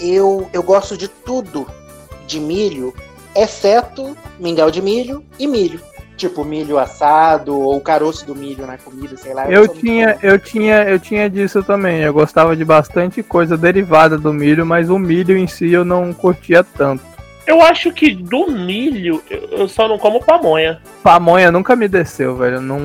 [0.00, 1.66] Eu, eu gosto de tudo
[2.26, 2.94] de milho,
[3.36, 5.80] exceto mingau de milho e milho.
[6.20, 9.50] Tipo, milho assado ou o caroço do milho na comida, sei lá.
[9.50, 12.02] Eu muito tinha, eu tinha, eu tinha disso também.
[12.02, 16.12] Eu gostava de bastante coisa derivada do milho, mas o milho em si eu não
[16.12, 17.02] curtia tanto.
[17.46, 20.78] Eu acho que do milho, eu eu só não como pamonha.
[21.02, 22.56] Pamonha nunca me desceu, velho.
[22.56, 22.78] Eu Não,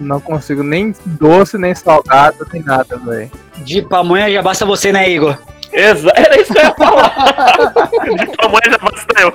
[0.00, 3.30] não consigo nem doce, nem salgado, nem nada, velho.
[3.58, 5.36] De pamonha já basta você, né, Igor?
[5.70, 7.12] Exa era isso que eu ia falar.
[8.18, 9.32] de pamonha já basta eu.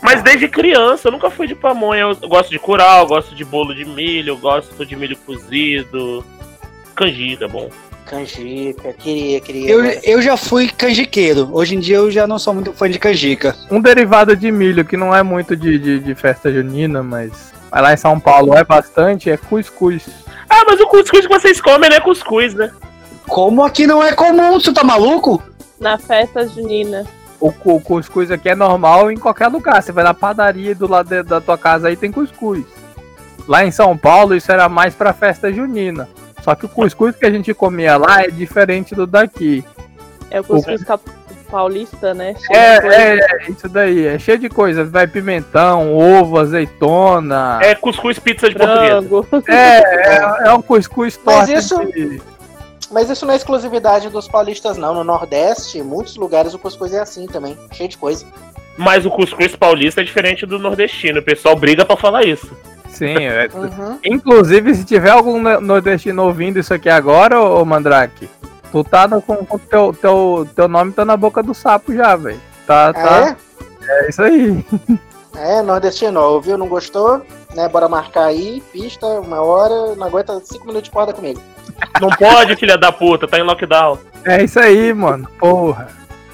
[0.00, 2.02] Mas desde criança, eu nunca fui de pamonha.
[2.02, 6.24] Eu gosto de curau, gosto de bolo de milho, gosto de milho cozido.
[6.94, 7.68] Canjica, é bom.
[8.06, 9.70] Canjica, queria, queria.
[9.70, 11.50] Eu, mas- eu já fui canjiqueiro.
[11.52, 13.54] Hoje em dia eu já não sou muito fã de canjica.
[13.70, 17.82] Um derivado de milho que não é muito de, de, de festa junina, mas mas
[17.82, 20.08] lá em São Paulo é bastante, é cuscuz.
[20.48, 22.70] Ah, mas o cuscuz que vocês comem não é cuscuz, né?
[23.28, 25.42] Como aqui não é comum, você tá maluco?
[25.78, 27.04] Na festa junina.
[27.40, 29.80] O, o cuscuz aqui é normal em qualquer lugar.
[29.82, 32.64] Você vai na padaria do lado de- da tua casa aí tem cuscuz.
[33.46, 36.08] Lá em São Paulo isso era mais pra festa junina.
[36.42, 39.64] Só que o cuscuz que a gente comia lá é diferente do daqui.
[40.30, 41.02] É o cuscuz cap-
[41.50, 42.34] paulista, né?
[42.34, 42.96] Cheio de É, coisa.
[42.96, 44.06] é, é, isso daí.
[44.06, 44.84] É cheio de coisa.
[44.84, 47.58] Vai pimentão, ovo, azeitona.
[47.62, 48.88] É cuscuz pizza de português.
[48.90, 49.26] frango.
[49.48, 49.78] É,
[50.44, 52.20] é, é um cuscuz Mas torto isso- de-
[52.90, 54.94] Mas isso não é exclusividade dos paulistas, não.
[54.94, 58.24] No Nordeste, em muitos lugares o cuscuz é assim também, cheio de coisa.
[58.76, 61.20] Mas o cuscuz paulista é diferente do nordestino.
[61.20, 62.48] O pessoal briga pra falar isso.
[62.88, 63.98] Sim, é, Uhum.
[64.04, 68.28] Inclusive, se tiver algum no- nordestino ouvindo isso aqui agora, ô, Mandrake,
[68.72, 72.16] tu tá no, com, com teu, teu, teu nome tá na boca do sapo já,
[72.16, 72.40] velho.
[72.66, 73.36] Tá, tá.
[73.36, 73.36] Ah,
[74.04, 74.64] É isso aí.
[74.88, 75.08] é?
[75.40, 77.22] É, nordestino, ouviu, não gostou?
[77.54, 81.40] Né, bora marcar aí, pista, uma hora, não aguenta cinco minutos de corda comigo.
[82.00, 83.98] Não pode, filha da puta, tá em lockdown.
[84.24, 85.26] É isso aí, mano.
[85.38, 85.88] Porra.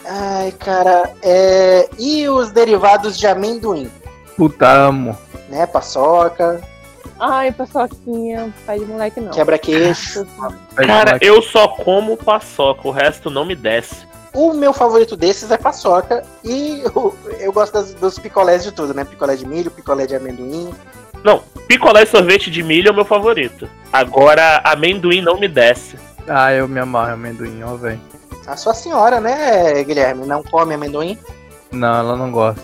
[0.06, 1.88] Ai, cara, é...
[1.98, 3.90] e os derivados de amendoim?
[4.36, 5.16] Puta amo.
[5.48, 6.60] Né, paçoca,
[7.20, 8.52] Ai, paçoquinha.
[8.66, 9.30] Pai de moleque não.
[9.30, 10.26] quebra-queixo.
[10.74, 14.04] Cara, eu só como paçoca, o resto não me desce.
[14.34, 18.92] O meu favorito desses é paçoca e eu, eu gosto das- dos picolés de tudo,
[18.92, 19.04] né?
[19.04, 20.74] Picolé de milho, picolé de amendoim.
[21.24, 23.68] Não, picolé e sorvete de milho é o meu favorito.
[23.92, 25.98] Agora, amendoim não me desce.
[26.28, 28.00] Ah, eu me amarro amendoim, ó, velho.
[28.46, 31.18] A sua senhora, né, Guilherme, não come amendoim?
[31.72, 32.62] Não, ela não gosta.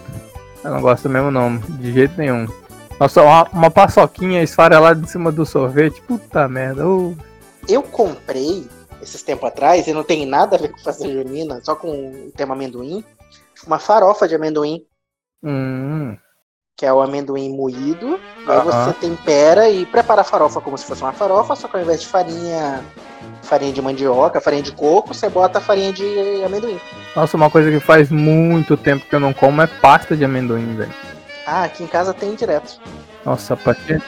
[0.63, 1.57] Ela não gosta mesmo, não.
[1.57, 2.47] De jeito nenhum.
[2.99, 6.03] Nossa, uma, uma paçoquinha esfarelada em cima do sorvete.
[6.03, 6.87] Puta merda.
[6.87, 7.15] ô.
[7.67, 8.69] Eu comprei
[9.01, 11.89] esses tempos atrás, e não tem nada a ver com festa junina, só com
[12.29, 13.03] o tema amendoim,
[13.67, 14.85] uma farofa de amendoim,
[15.43, 16.15] Hum.
[16.81, 18.19] Que é o amendoim moído.
[18.49, 21.77] E aí você tempera e prepara a farofa como se fosse uma farofa, só que
[21.77, 22.83] ao invés de farinha,
[23.43, 26.81] farinha de mandioca, farinha de coco, você bota farinha de amendoim.
[27.15, 30.75] Nossa, uma coisa que faz muito tempo que eu não como é pasta de amendoim,
[30.75, 30.95] velho.
[31.47, 32.81] Ah, aqui em casa tem direto.
[33.27, 34.01] Nossa, patinha,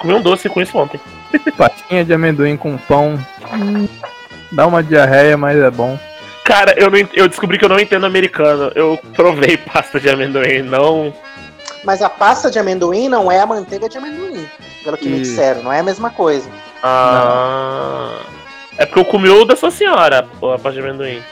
[0.00, 1.00] Comi um doce com isso ontem.
[1.56, 3.16] patinha de amendoim com pão.
[3.54, 3.86] Hum,
[4.50, 5.96] Dá uma diarreia, mas é bom.
[6.44, 8.72] Cara, eu, não, eu descobri que eu não entendo americano.
[8.74, 11.14] Eu provei pasta de amendoim, não.
[11.86, 14.44] Mas a pasta de amendoim não é a manteiga de amendoim.
[14.82, 15.30] Pelo que me Isso.
[15.30, 16.50] disseram, não é a mesma coisa.
[16.82, 18.22] Ah.
[18.76, 21.22] É porque eu comi o da sua senhora, a pasta de amendoim.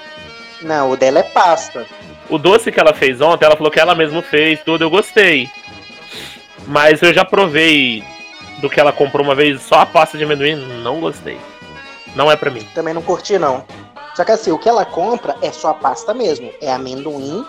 [0.63, 1.85] Não, o dela é pasta.
[2.31, 5.51] O doce que ela fez ontem, ela falou que ela mesma fez, tudo, eu gostei.
[6.69, 8.05] Mas eu já provei
[8.61, 11.39] do que ela comprou uma vez, só a pasta de amendoim, não gostei.
[12.15, 12.65] Não é pra mim.
[12.73, 13.65] Também não curti, não.
[14.15, 16.51] Só que assim, o que ela compra é só a pasta mesmo.
[16.61, 17.45] É amendoim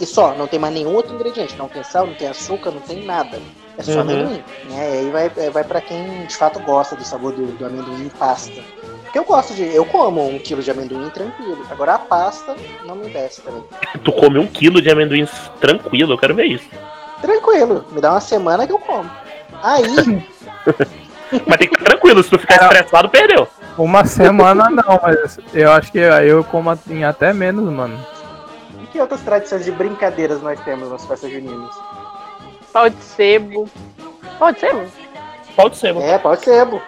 [0.00, 0.34] e só.
[0.34, 1.56] Não tem mais nenhum outro ingrediente.
[1.56, 3.38] Não tem sal, não tem açúcar, não tem nada.
[3.76, 4.00] É só Uhum.
[4.00, 4.42] amendoim.
[4.70, 4.94] Né?
[4.94, 8.06] E aí vai, é, vai para quem de fato gosta do sabor do, do amendoim
[8.06, 8.62] em pasta.
[9.02, 9.62] Porque eu gosto de.
[9.74, 11.66] Eu como um quilo de amendoim tranquilo.
[11.70, 12.56] Agora a pasta
[12.86, 13.62] não me desce também.
[14.02, 15.28] Tu come um quilo de amendoim
[15.60, 16.64] tranquilo, eu quero ver isso.
[17.20, 17.84] Tranquilo.
[17.92, 19.10] Me dá uma semana que eu como.
[19.62, 19.84] Aí,
[21.46, 23.48] Mas tem que ficar tranquilo, se tu ficar estressado, perdeu.
[23.78, 27.98] Uma semana não, mas eu acho que eu como em até menos, mano.
[28.82, 31.74] e que outras tradições de brincadeiras nós temos nas festas juninas?
[32.72, 33.68] Pau de sebo.
[34.38, 34.82] Pau de sebo?
[35.54, 36.06] Pode ser, mano.
[36.06, 36.82] É, pau de sebo.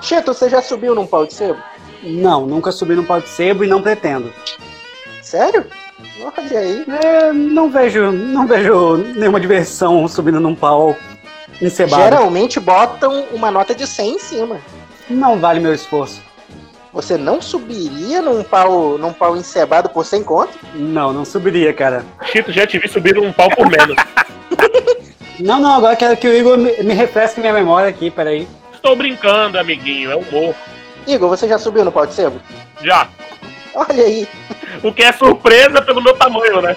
[0.00, 1.58] Cheto, você já subiu num pau de sebo?
[2.02, 4.32] Não, nunca subi no pau de sebo e não pretendo.
[5.22, 5.66] Sério?
[6.20, 6.84] Olha aí.
[7.04, 10.96] É, não vejo, não vejo nenhuma diversão subindo num pau
[11.60, 12.02] encebado.
[12.02, 14.60] Geralmente botam uma nota de 100 em cima.
[15.08, 16.22] Não vale meu esforço.
[16.92, 20.58] Você não subiria num pau, num pau encebado por 100 conto?
[20.74, 22.04] Não, não subiria, cara.
[22.24, 23.96] Chito, já te vi subir um pau por menos.
[25.40, 28.48] Não, não, agora quero que o Igor me, me refresque minha memória aqui, peraí.
[28.72, 30.52] Estou brincando, amiguinho, é humor.
[31.06, 32.40] Igor, você já subiu no pau de sebo?
[32.82, 33.06] Já.
[33.72, 34.28] Olha aí.
[34.82, 36.76] O que é surpresa pelo meu tamanho, né?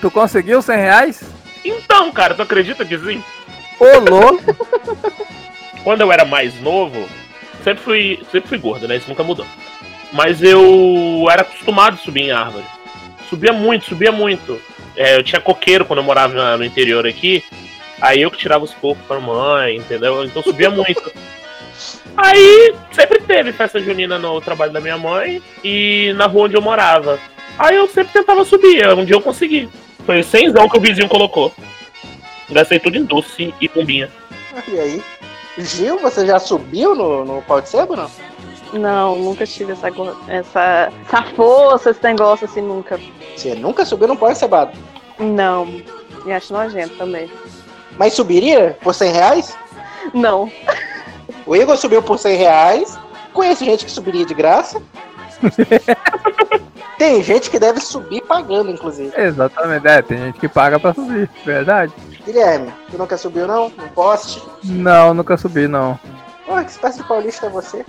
[0.00, 1.22] Tu conseguiu 100 reais?
[1.64, 3.22] Então, cara, tu acredita que sim?
[3.78, 4.56] Ô, louco!
[5.82, 7.08] Quando eu era mais novo,
[7.64, 8.96] sempre fui, sempre fui gordo, né?
[8.96, 9.46] Isso nunca mudou.
[10.12, 12.64] Mas eu era acostumado a subir em árvore.
[13.28, 14.60] Subia muito, subia muito.
[14.96, 17.44] É, eu tinha coqueiro quando eu morava no interior aqui.
[18.00, 20.24] Aí eu que tirava os cocos pra mãe, entendeu?
[20.24, 21.12] Então subia muito.
[22.16, 26.62] Aí sempre teve festa junina no trabalho da minha mãe e na rua onde eu
[26.62, 27.18] morava.
[27.58, 29.68] Aí eu sempre tentava subir, um dia eu consegui.
[30.04, 31.54] Foi o cenzão que o vizinho colocou.
[32.50, 34.10] Gastei tudo em doce e pombinha.
[34.52, 35.02] Olha aí.
[35.58, 38.10] Gil, você já subiu no, no pau de sebo, não?
[38.72, 39.88] Não, nunca tive essa,
[40.28, 43.00] essa, essa força, esse negócio assim, nunca.
[43.36, 44.78] Você nunca subiu num pau encebado.
[45.18, 45.66] Não.
[46.24, 47.30] E acho nojento também.
[47.98, 49.58] Mas subiria por 100 reais?
[50.14, 50.50] Não.
[51.46, 52.98] O Igor subiu por 100 reais.
[53.32, 54.80] Conheço gente que subiria de graça.
[57.00, 59.10] Tem gente que deve subir pagando, inclusive.
[59.16, 61.90] Exatamente, é, tem gente que paga pra subir, verdade.
[62.26, 63.70] Guilherme, tu nunca subiu, não?
[63.70, 64.42] No poste?
[64.62, 65.98] Não, nunca subi, não.
[66.44, 67.86] Pô, que espécie de paulista é você?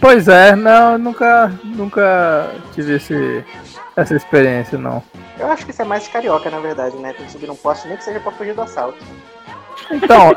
[0.00, 3.44] Pois é, não, nunca, nunca tive esse,
[3.94, 5.04] essa experiência, não.
[5.38, 7.12] Eu acho que isso é mais carioca, na verdade, né?
[7.12, 8.98] Tem que subir num poste, nem que seja pra fugir do assalto.
[9.88, 10.32] Então,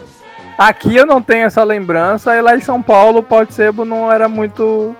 [0.56, 3.84] aqui eu não tenho essa lembrança, e lá em São Paulo o pau de sebo
[3.84, 4.96] não era muito,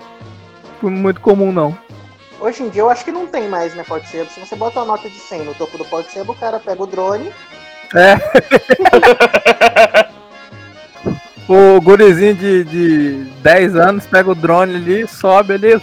[0.83, 1.88] muito comum, não.
[2.41, 4.31] Hoje em dia eu acho que não tem mais, né, pau de sebo.
[4.31, 6.61] Se você bota uma nota de 100 no topo do pau de sebo, o cara
[6.61, 7.33] pega o drone.
[7.95, 8.17] É.
[11.49, 15.81] o gurizinho de, de 10 anos pega o drone ali, sobe ali,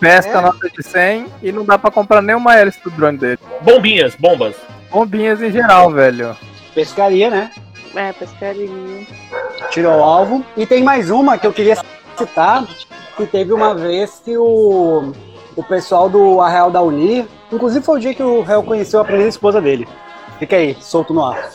[0.00, 0.36] pesca É.
[0.36, 3.38] a nota de 100 e não dá pra comprar nenhuma hélice do drone dele.
[3.60, 4.56] Bombinhas, bombas.
[4.90, 6.36] Bombinhas em geral, velho.
[6.74, 7.50] Pescaria, né?
[7.94, 8.68] É, pescaria.
[9.70, 10.44] Tirou o alvo.
[10.56, 11.76] E tem mais uma que eu queria
[12.16, 12.64] citar,
[13.16, 15.12] que teve uma vez que o,
[15.56, 19.04] o pessoal do Arraial da Unir, inclusive foi o dia que o réu conheceu a
[19.04, 19.86] primeira esposa dele.
[20.38, 21.48] Fica aí, solto no ar.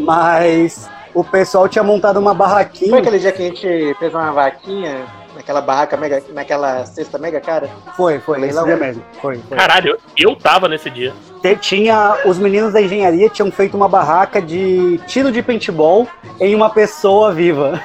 [0.00, 2.98] Mas o pessoal tinha montado uma Foi barraquinha.
[2.98, 7.70] aquele dia que a gente fez uma vaquinha naquela barraca mega, naquela cesta mega cara?
[7.96, 8.64] Foi, foi, esse Leilão.
[8.64, 9.02] dia mesmo.
[9.20, 9.56] Foi, foi.
[9.56, 11.14] Caralho, eu, eu tava nesse dia.
[11.60, 16.08] Tinha os meninos da engenharia tinham feito uma barraca de tiro de paintball
[16.40, 17.80] em uma pessoa viva.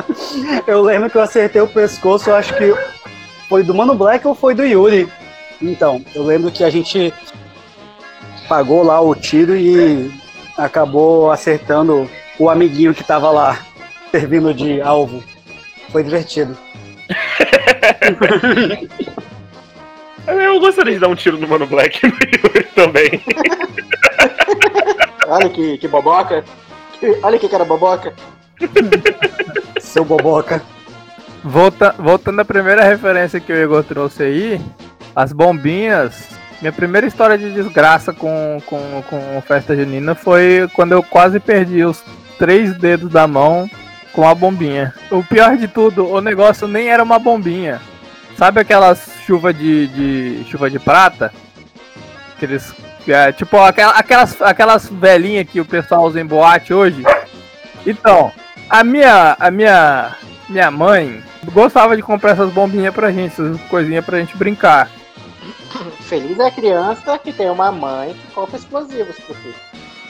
[0.66, 2.74] eu lembro que eu acertei o pescoço, eu acho que
[3.48, 5.08] foi do Mano Black ou foi do Yuri.
[5.60, 7.12] Então, eu lembro que a gente
[8.48, 10.10] pagou lá o tiro e
[10.56, 13.58] acabou acertando o amiguinho que tava lá
[14.10, 15.22] servindo de alvo.
[15.90, 16.58] Foi divertido.
[20.26, 23.22] Eu gostaria de dar um tiro no Mano Black no Yuri também.
[25.28, 26.42] Olha que, que boboca.
[27.22, 28.12] Olha que cara boboca.
[29.80, 30.62] Seu boboca.
[31.44, 34.60] Volta, voltando à primeira referência que o Igor trouxe aí,
[35.14, 36.26] as bombinhas.
[36.62, 41.84] Minha primeira história de desgraça com, com, com festa junina foi quando eu quase perdi
[41.84, 42.02] os
[42.38, 43.68] três dedos da mão
[44.12, 44.94] com a bombinha.
[45.10, 47.80] O pior de tudo, o negócio nem era uma bombinha.
[48.38, 51.30] Sabe aquelas chuva de, de chuva de prata.
[52.36, 52.72] Aqueles.
[53.06, 57.02] é, tipo, aquela- aquelas, aquelas velhinhas que o pessoal usa em boate hoje.
[57.86, 58.32] Então,
[58.70, 60.16] a minha, a minha,
[60.48, 61.22] minha mãe
[61.52, 64.88] gostava de comprar essas bombinhas pra gente, essas coisinhas pra gente brincar.
[66.02, 69.54] Feliz é a criança que tem uma mãe que compra explosivos pro filho.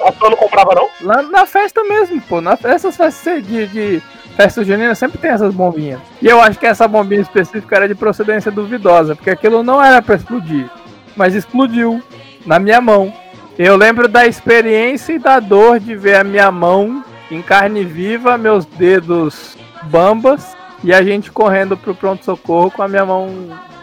[0.00, 0.88] A sua não comprava, não?
[1.00, 2.40] Lá na festa mesmo, pô.
[2.40, 4.02] Na, essas festas de, de
[4.36, 6.00] festa junina sempre tem essas bombinhas.
[6.20, 10.02] E eu acho que essa bombinha específica era de procedência duvidosa, porque aquilo não era
[10.02, 10.68] pra explodir.
[11.16, 12.02] Mas explodiu
[12.44, 13.12] na minha mão.
[13.56, 18.36] Eu lembro da experiência e da dor de ver a minha mão em carne viva,
[18.36, 23.28] meus dedos bambas e a gente correndo pro pronto-socorro com a minha mão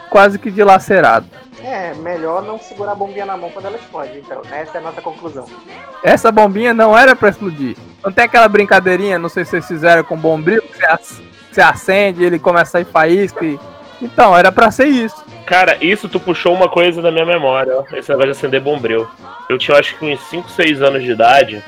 [0.10, 1.26] quase que dilacerada.
[1.64, 4.42] É, melhor não segurar a bombinha na mão quando ela explode, então.
[4.52, 5.46] Essa é a nossa conclusão.
[6.04, 7.76] Essa bombinha não era pra explodir.
[8.04, 11.22] Não tem aquela brincadeirinha, não sei se vocês fizeram com bombril, que você, ac-
[11.52, 13.46] você acende, ele começa a sair faísca.
[13.46, 13.60] E...
[14.02, 15.24] Então, era pra ser isso.
[15.46, 17.84] Cara, isso tu puxou uma coisa da minha memória, ó.
[17.96, 19.08] Esse negócio de acender bombril.
[19.50, 21.64] Eu tinha acho que uns 5, 6 anos de idade.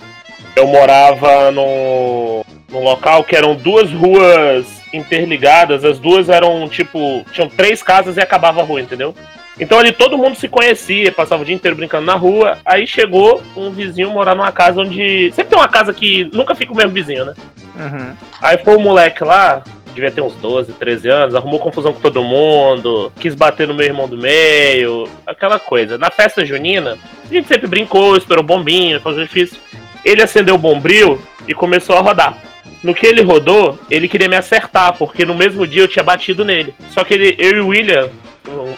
[0.56, 5.84] Eu morava num, num local que eram duas ruas interligadas.
[5.84, 7.26] As duas eram tipo.
[7.32, 9.14] Tinham três casas e acabava a rua, entendeu?
[9.60, 12.58] Então ali todo mundo se conhecia, passava o dia inteiro brincando na rua.
[12.66, 15.32] Aí chegou um vizinho morar numa casa onde.
[15.32, 17.34] Sempre tem uma casa que nunca fica o mesmo vizinho, né?
[17.76, 18.16] Uhum.
[18.42, 19.64] Aí foi o moleque lá,
[19.94, 23.86] devia ter uns 12, 13 anos, arrumou confusão com todo mundo, quis bater no meu
[23.86, 25.98] irmão do meio, aquela coisa.
[25.98, 29.60] Na festa junina, a gente sempre brincou, esperou bombinha, fazia difícil.
[30.04, 32.38] Ele acendeu o bombril e começou a rodar.
[32.84, 36.44] No que ele rodou, ele queria me acertar, porque no mesmo dia eu tinha batido
[36.44, 36.76] nele.
[36.90, 38.10] Só que ele, eu e o William,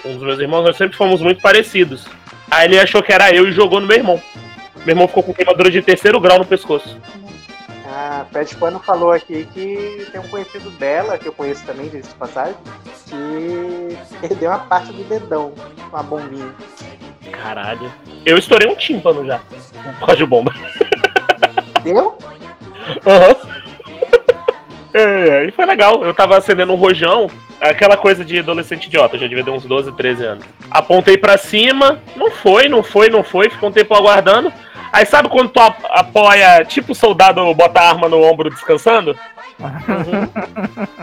[0.05, 2.05] um, dos meus irmãos, nós sempre fomos muito parecidos.
[2.51, 4.21] Aí ele achou que era eu e jogou no meu irmão.
[4.85, 6.95] Meu irmão ficou com queimadura de terceiro grau no pescoço.
[7.87, 12.01] A Pet Pano falou aqui que tem um conhecido dela, que eu conheço também, de
[12.15, 12.55] passagem,
[13.07, 15.53] que perdeu uma parte do dedão
[15.89, 16.53] com a bombinha.
[17.31, 17.91] Caralho.
[18.23, 19.39] Eu estourei um tímpano já.
[19.99, 20.53] Por causa de bomba.
[21.83, 22.17] Deu?
[23.07, 23.54] Aham.
[24.97, 26.03] É, e foi legal.
[26.05, 27.29] Eu tava acendendo um rojão,
[27.59, 30.45] aquela coisa de adolescente idiota, já devia ter uns 12, 13 anos.
[30.71, 34.53] Apontei pra cima, não foi, não foi, não foi, ficou um tempo aguardando.
[34.93, 39.13] Aí sabe quando tu ap- apoia, tipo o soldado bota a arma no ombro descansando?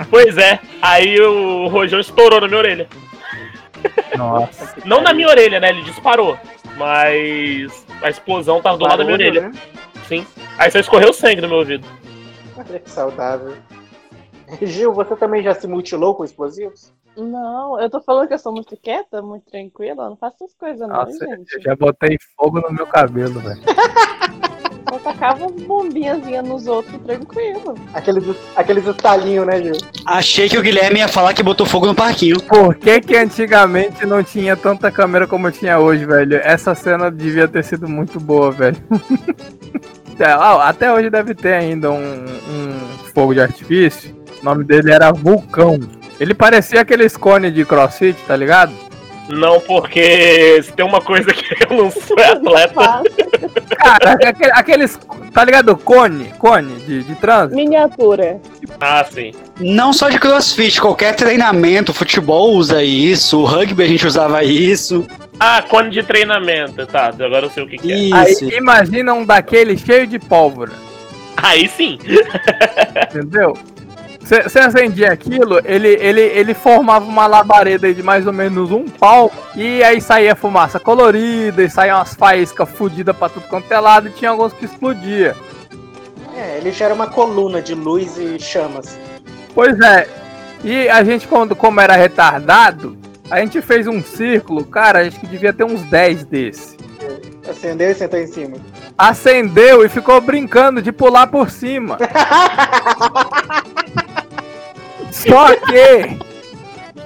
[0.09, 2.89] Pois é, aí o rojão estourou na minha orelha.
[4.17, 4.75] Nossa.
[4.87, 5.69] Não na minha orelha, né?
[5.69, 6.39] Ele disparou.
[6.77, 9.41] Mas a explosão tava do lado da minha orelha.
[9.49, 9.53] né?
[10.09, 10.27] Sim.
[10.57, 11.87] Aí só escorreu sangue no meu ouvido.
[12.57, 13.55] Olha que saudável.
[14.61, 16.93] Gil, você também já se mutilou com explosivos?
[17.17, 20.09] Não, eu tô falando que eu sou muito quieta, muito tranquila.
[20.09, 21.55] Não faço essas coisas, não, Nossa, gente.
[21.55, 23.61] eu já botei fogo no meu cabelo, velho.
[24.93, 27.75] Eu tacava bombinhazinha nos outros tranquilo.
[27.95, 28.25] Aqueles,
[28.55, 29.73] aqueles estalinhos, né, Gil?
[30.05, 32.39] Achei que o Guilherme ia falar que botou fogo no parquinho.
[32.43, 36.37] Por que que antigamente não tinha tanta câmera como tinha hoje, velho?
[36.45, 38.77] Essa cena devia ter sido muito boa, velho.
[40.19, 42.79] É, Até hoje deve ter ainda um, um
[43.13, 44.15] fogo de artifício.
[44.43, 45.79] O nome dele era Vulcão.
[46.21, 48.73] Ele parecia aqueles cones de crossfit, tá ligado?
[49.29, 53.03] Não, porque se tem uma coisa que eu não sou é atleta.
[53.79, 54.99] Cara, aquele- aqueles.
[55.33, 55.77] Tá ligado?
[55.77, 57.55] Cone, cone de, de trânsito.
[57.57, 58.39] Miniatura.
[58.81, 59.33] Ah, sim.
[59.61, 65.07] Não só de crossfit, qualquer treinamento, futebol usa isso, o rugby a gente usava isso.
[65.41, 66.85] Ah, cone de treinamento.
[66.87, 68.15] Tá, agora eu sei o que, que é.
[68.17, 68.45] Aí Isso.
[68.53, 70.73] imagina um daquele cheio de pólvora.
[71.37, 71.99] Aí sim.
[73.11, 73.57] Entendeu?
[74.25, 79.31] Você acendia aquilo, ele, ele, ele formava uma labareda de mais ou menos um pau,
[79.55, 84.09] e aí saía fumaça colorida, e saía umas faíscas fodidas pra tudo quanto é lado,
[84.09, 85.35] e tinha alguns que explodia.
[86.37, 88.99] É, ele gera uma coluna de luz e chamas.
[89.55, 90.09] Pois é,
[90.65, 92.97] e a gente, quando, como era retardado,
[93.29, 96.77] a gente fez um círculo, cara, a gente devia ter uns 10 desse.
[97.49, 98.57] Acendeu e sentou em cima.
[98.97, 101.99] Acendeu e ficou brincando de pular por cima.
[105.29, 106.19] Só que.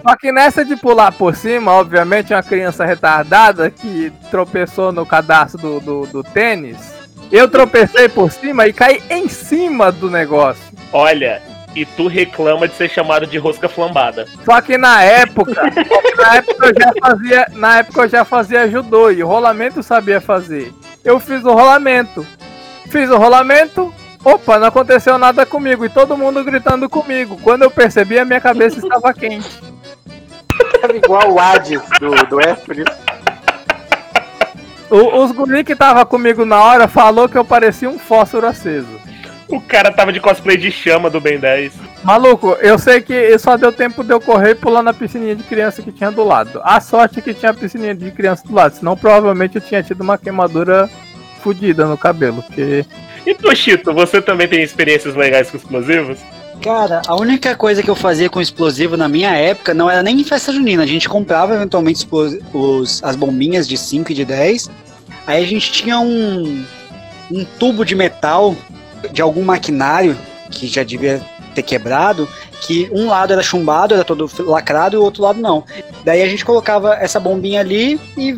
[0.02, 5.60] Só que nessa de pular por cima, obviamente, uma criança retardada que tropeçou no cadastro
[5.60, 6.94] do, do, do tênis.
[7.30, 10.62] Eu tropecei por cima e caí em cima do negócio.
[10.92, 11.42] Olha,
[11.76, 14.26] e tu reclama de ser chamado de rosca flambada.
[14.44, 18.70] Só que na época, que na época eu já fazia, na época eu já fazia
[18.70, 20.72] judô e o rolamento eu sabia fazer.
[21.04, 22.26] Eu fiz o rolamento.
[22.90, 23.92] Fiz o rolamento.
[24.28, 27.38] Opa, não aconteceu nada comigo e todo mundo gritando comigo.
[27.40, 29.48] Quando eu percebi, a minha cabeça estava quente.
[30.80, 32.86] Tava igual o Hades do, do Hércules.
[34.90, 38.98] O- os guri que tava comigo na hora falou que eu parecia um fósforo aceso.
[39.46, 41.72] O cara tava de cosplay de chama do Ben 10.
[42.02, 45.44] Maluco, eu sei que só deu tempo de eu correr e pular na piscininha de
[45.44, 46.60] criança que tinha do lado.
[46.64, 49.84] A sorte é que tinha a piscininha de criança do lado, senão provavelmente eu tinha
[49.84, 50.90] tido uma queimadura
[51.44, 52.42] fodida no cabelo.
[52.42, 52.84] Porque
[53.26, 56.18] E tu, Chito, você também tem experiências legais com explosivos?
[56.62, 60.20] Cara, a única coisa que eu fazia com explosivo na minha época não era nem
[60.20, 60.84] em festa junina.
[60.84, 62.06] A gente comprava eventualmente
[62.52, 64.70] os, as bombinhas de 5 e de 10.
[65.26, 66.64] Aí a gente tinha um,
[67.30, 68.56] um tubo de metal
[69.12, 70.16] de algum maquinário
[70.50, 71.20] que já devia
[71.54, 72.28] ter quebrado,
[72.60, 75.64] que um lado era chumbado, era todo lacrado, e o outro lado não.
[76.04, 78.36] Daí a gente colocava essa bombinha ali e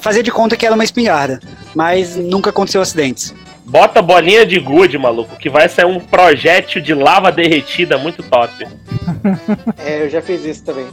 [0.00, 1.40] fazia de conta que era uma espingarda.
[1.74, 3.34] Mas nunca aconteceu acidentes.
[3.64, 8.52] Bota bolinha de gude, maluco, que vai sair um projétil de lava derretida muito top.
[9.78, 10.86] É, eu já fiz isso também.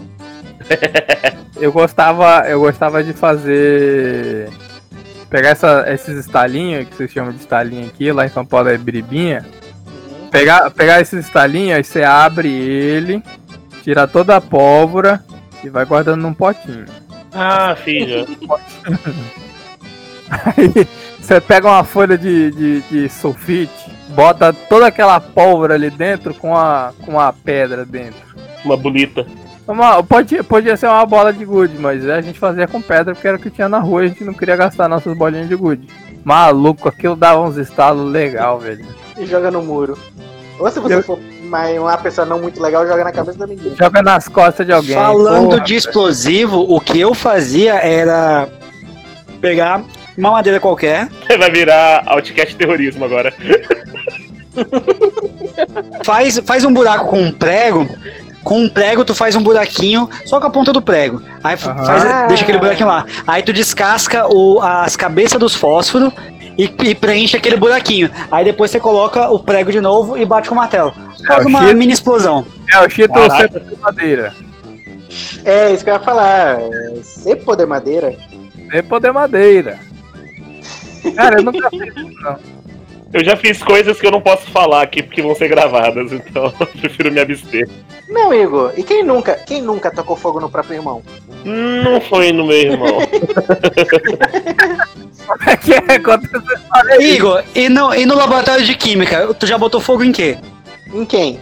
[1.59, 4.49] eu gostava, eu gostava de fazer.
[5.29, 8.77] Pegar essa- esses estalinhos, que vocês chamam de estalinho aqui, lá em São Paulo é
[8.77, 9.45] biribinha.
[10.29, 13.21] Pegar, pegar esses estalinhos, aí você abre ele,
[13.83, 15.21] tira toda a pólvora
[15.63, 16.85] e vai guardando num potinho.
[17.33, 18.25] Ah, filho.
[20.29, 20.87] Aí
[21.21, 26.55] você pega uma folha de, de, de sulfite, bota toda aquela pólvora ali dentro com
[26.55, 28.19] a, com a pedra dentro.
[28.65, 29.25] Uma bolita.
[29.67, 33.27] Uma, pode, podia ser uma bola de gude, mas a gente fazia com pedra porque
[33.27, 35.55] era o que tinha na rua e a gente não queria gastar nossas bolinhas de
[35.55, 35.87] gude.
[36.23, 38.85] Maluco, aquilo dava uns estalos legal, velho.
[39.17, 39.97] E joga no muro.
[40.59, 43.47] Ou se você Eu- for mais uma pessoa não muito legal, joga na cabeça da
[43.47, 43.75] menina.
[43.77, 44.95] Joga nas costas de alguém.
[44.95, 45.61] Falando porra.
[45.61, 48.47] de explosivo, o que eu fazia era
[49.39, 49.83] pegar
[50.17, 51.07] uma madeira qualquer,
[51.37, 53.33] Vai virar Outcast terrorismo agora.
[56.03, 57.87] faz, faz um buraco com um prego.
[58.43, 61.21] Com um prego, tu faz um buraquinho só com a ponta do prego.
[61.43, 61.85] Aí Aham.
[61.85, 63.05] faz- deixa aquele buraquinho lá.
[63.27, 66.11] Aí tu descasca o, as cabeças dos fósforos
[66.57, 68.09] e, e preenche aquele buraquinho.
[68.31, 70.91] Aí depois você coloca o prego de novo e bate com o martelo.
[71.27, 72.45] Faz o uma mini explosão.
[72.73, 74.33] É, o Chito de madeira.
[75.45, 76.59] É, isso que eu ia falar.
[76.61, 78.15] É, cepo de madeira.
[78.55, 79.77] Nem poder madeira.
[81.15, 82.61] Cara, eu nunca fiz isso, não.
[83.13, 86.45] Eu já fiz coisas que eu não posso falar aqui porque vão ser gravadas, então
[86.59, 87.69] eu prefiro me abster.
[88.07, 88.71] Não, Igor.
[88.77, 91.03] E quem nunca, quem nunca tocou fogo no próprio irmão?
[91.43, 92.99] Não foi no meu irmão.
[95.27, 97.03] Como é que é?
[97.03, 100.37] Igor, e no, e no laboratório de química, tu já botou fogo em quê?
[100.93, 101.39] Em quem?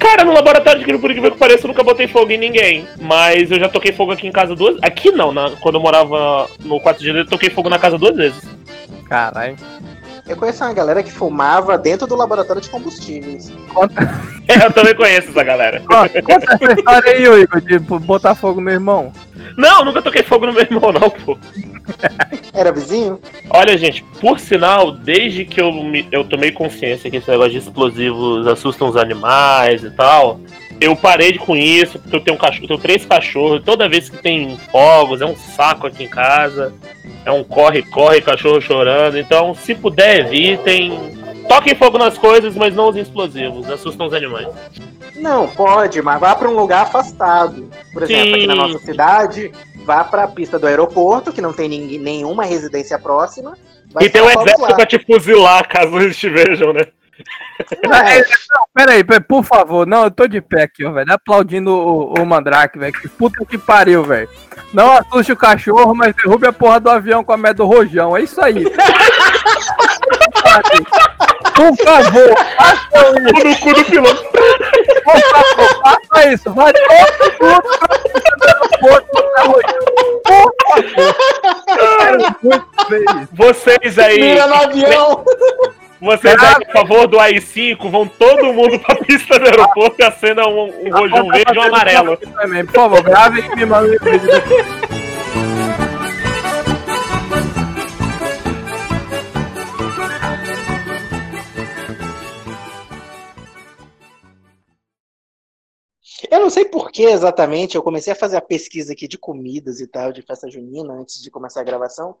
[0.00, 2.88] Cara, no laboratório de química, por incrível que pareça, eu nunca botei fogo em ninguém.
[3.00, 6.48] Mas eu já toquei fogo aqui em casa duas Aqui não, na- quando eu morava
[6.64, 8.42] no 4 de eu toquei fogo na casa duas vezes.
[9.08, 9.56] Caralho.
[10.30, 13.50] Eu conheço uma galera que fumava dentro do laboratório de combustíveis.
[13.74, 14.08] Conta,
[14.64, 15.80] eu também conheço essa galera.
[15.80, 19.12] conta, conta essa história aí, ô Igor, de botar fogo no irmão.
[19.56, 21.36] Não, nunca toquei fogo no meu irmão, não, pô.
[22.54, 23.18] Era vizinho?
[23.50, 27.58] Olha, gente, por sinal, desde que eu, me- eu tomei consciência que esse negócio de
[27.58, 30.38] explosivos assustam os animais e tal,
[30.80, 33.88] eu parei de com isso, porque eu tenho, um cachorro, eu tenho três cachorros, toda
[33.88, 36.72] vez que tem fogos, é um saco aqui em casa,
[37.24, 41.20] é um corre-corre, cachorro chorando, então se puder evitem.
[41.46, 44.48] Toquem fogo nas coisas, mas não usem explosivos, assustam os animais.
[45.16, 47.68] Não, pode, mas vá pra um lugar afastado.
[47.92, 48.58] Por exemplo, aqui na Sim.
[48.60, 49.52] nossa cidade,
[49.84, 53.58] vá pra pista do aeroporto, que não tem ninguém, nenhuma residência próxima.
[54.00, 56.82] E tem um exército pra te fuzilar caso eles te vejam, né?
[57.20, 58.24] É,
[58.72, 62.26] Peraí, peraí, por favor, não, eu tô de pé aqui, ó, velho, aplaudindo o, o
[62.26, 64.28] Mandrake, velho, que puta que pariu, velho.
[64.72, 68.16] Não assuste o cachorro, mas derrube a porra do avião com a merda do rojão,
[68.16, 68.64] é isso aí.
[71.54, 74.24] Por favor, faça isso, no cu do piloto.
[75.04, 76.92] por favor, faça isso, vai todo
[77.42, 77.90] mundo pra.
[83.32, 84.20] Vocês aí.
[84.20, 85.24] Mira no avião!
[86.00, 90.50] Vocês aí, por favor, do AI-5, vão todo mundo pra pista do aeroporto e acendam
[90.50, 92.16] um, um rojão verde e um amarelo.
[92.16, 94.30] Também, por favor, grave e me mandem o vídeo.
[106.30, 109.80] Eu não sei por que exatamente eu comecei a fazer a pesquisa aqui de comidas
[109.80, 112.16] e tal, de festa junina, antes de começar a gravação.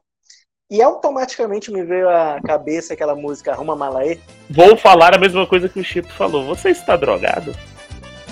[0.70, 4.18] E automaticamente me veio à cabeça aquela música Arruma Malaê.
[4.48, 6.46] Vou falar a mesma coisa que o Chico falou.
[6.46, 7.52] Você está drogado?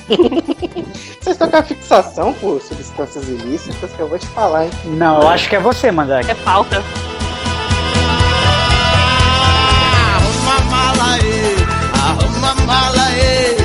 [0.06, 4.70] Vocês estão com a fixação por substâncias ilícitas que eu vou te falar, hein?
[4.84, 6.20] Não, eu acho que é você, mandar.
[6.30, 6.76] É falta.
[10.14, 11.56] Arruma malaê,
[11.92, 13.57] arruma malaê.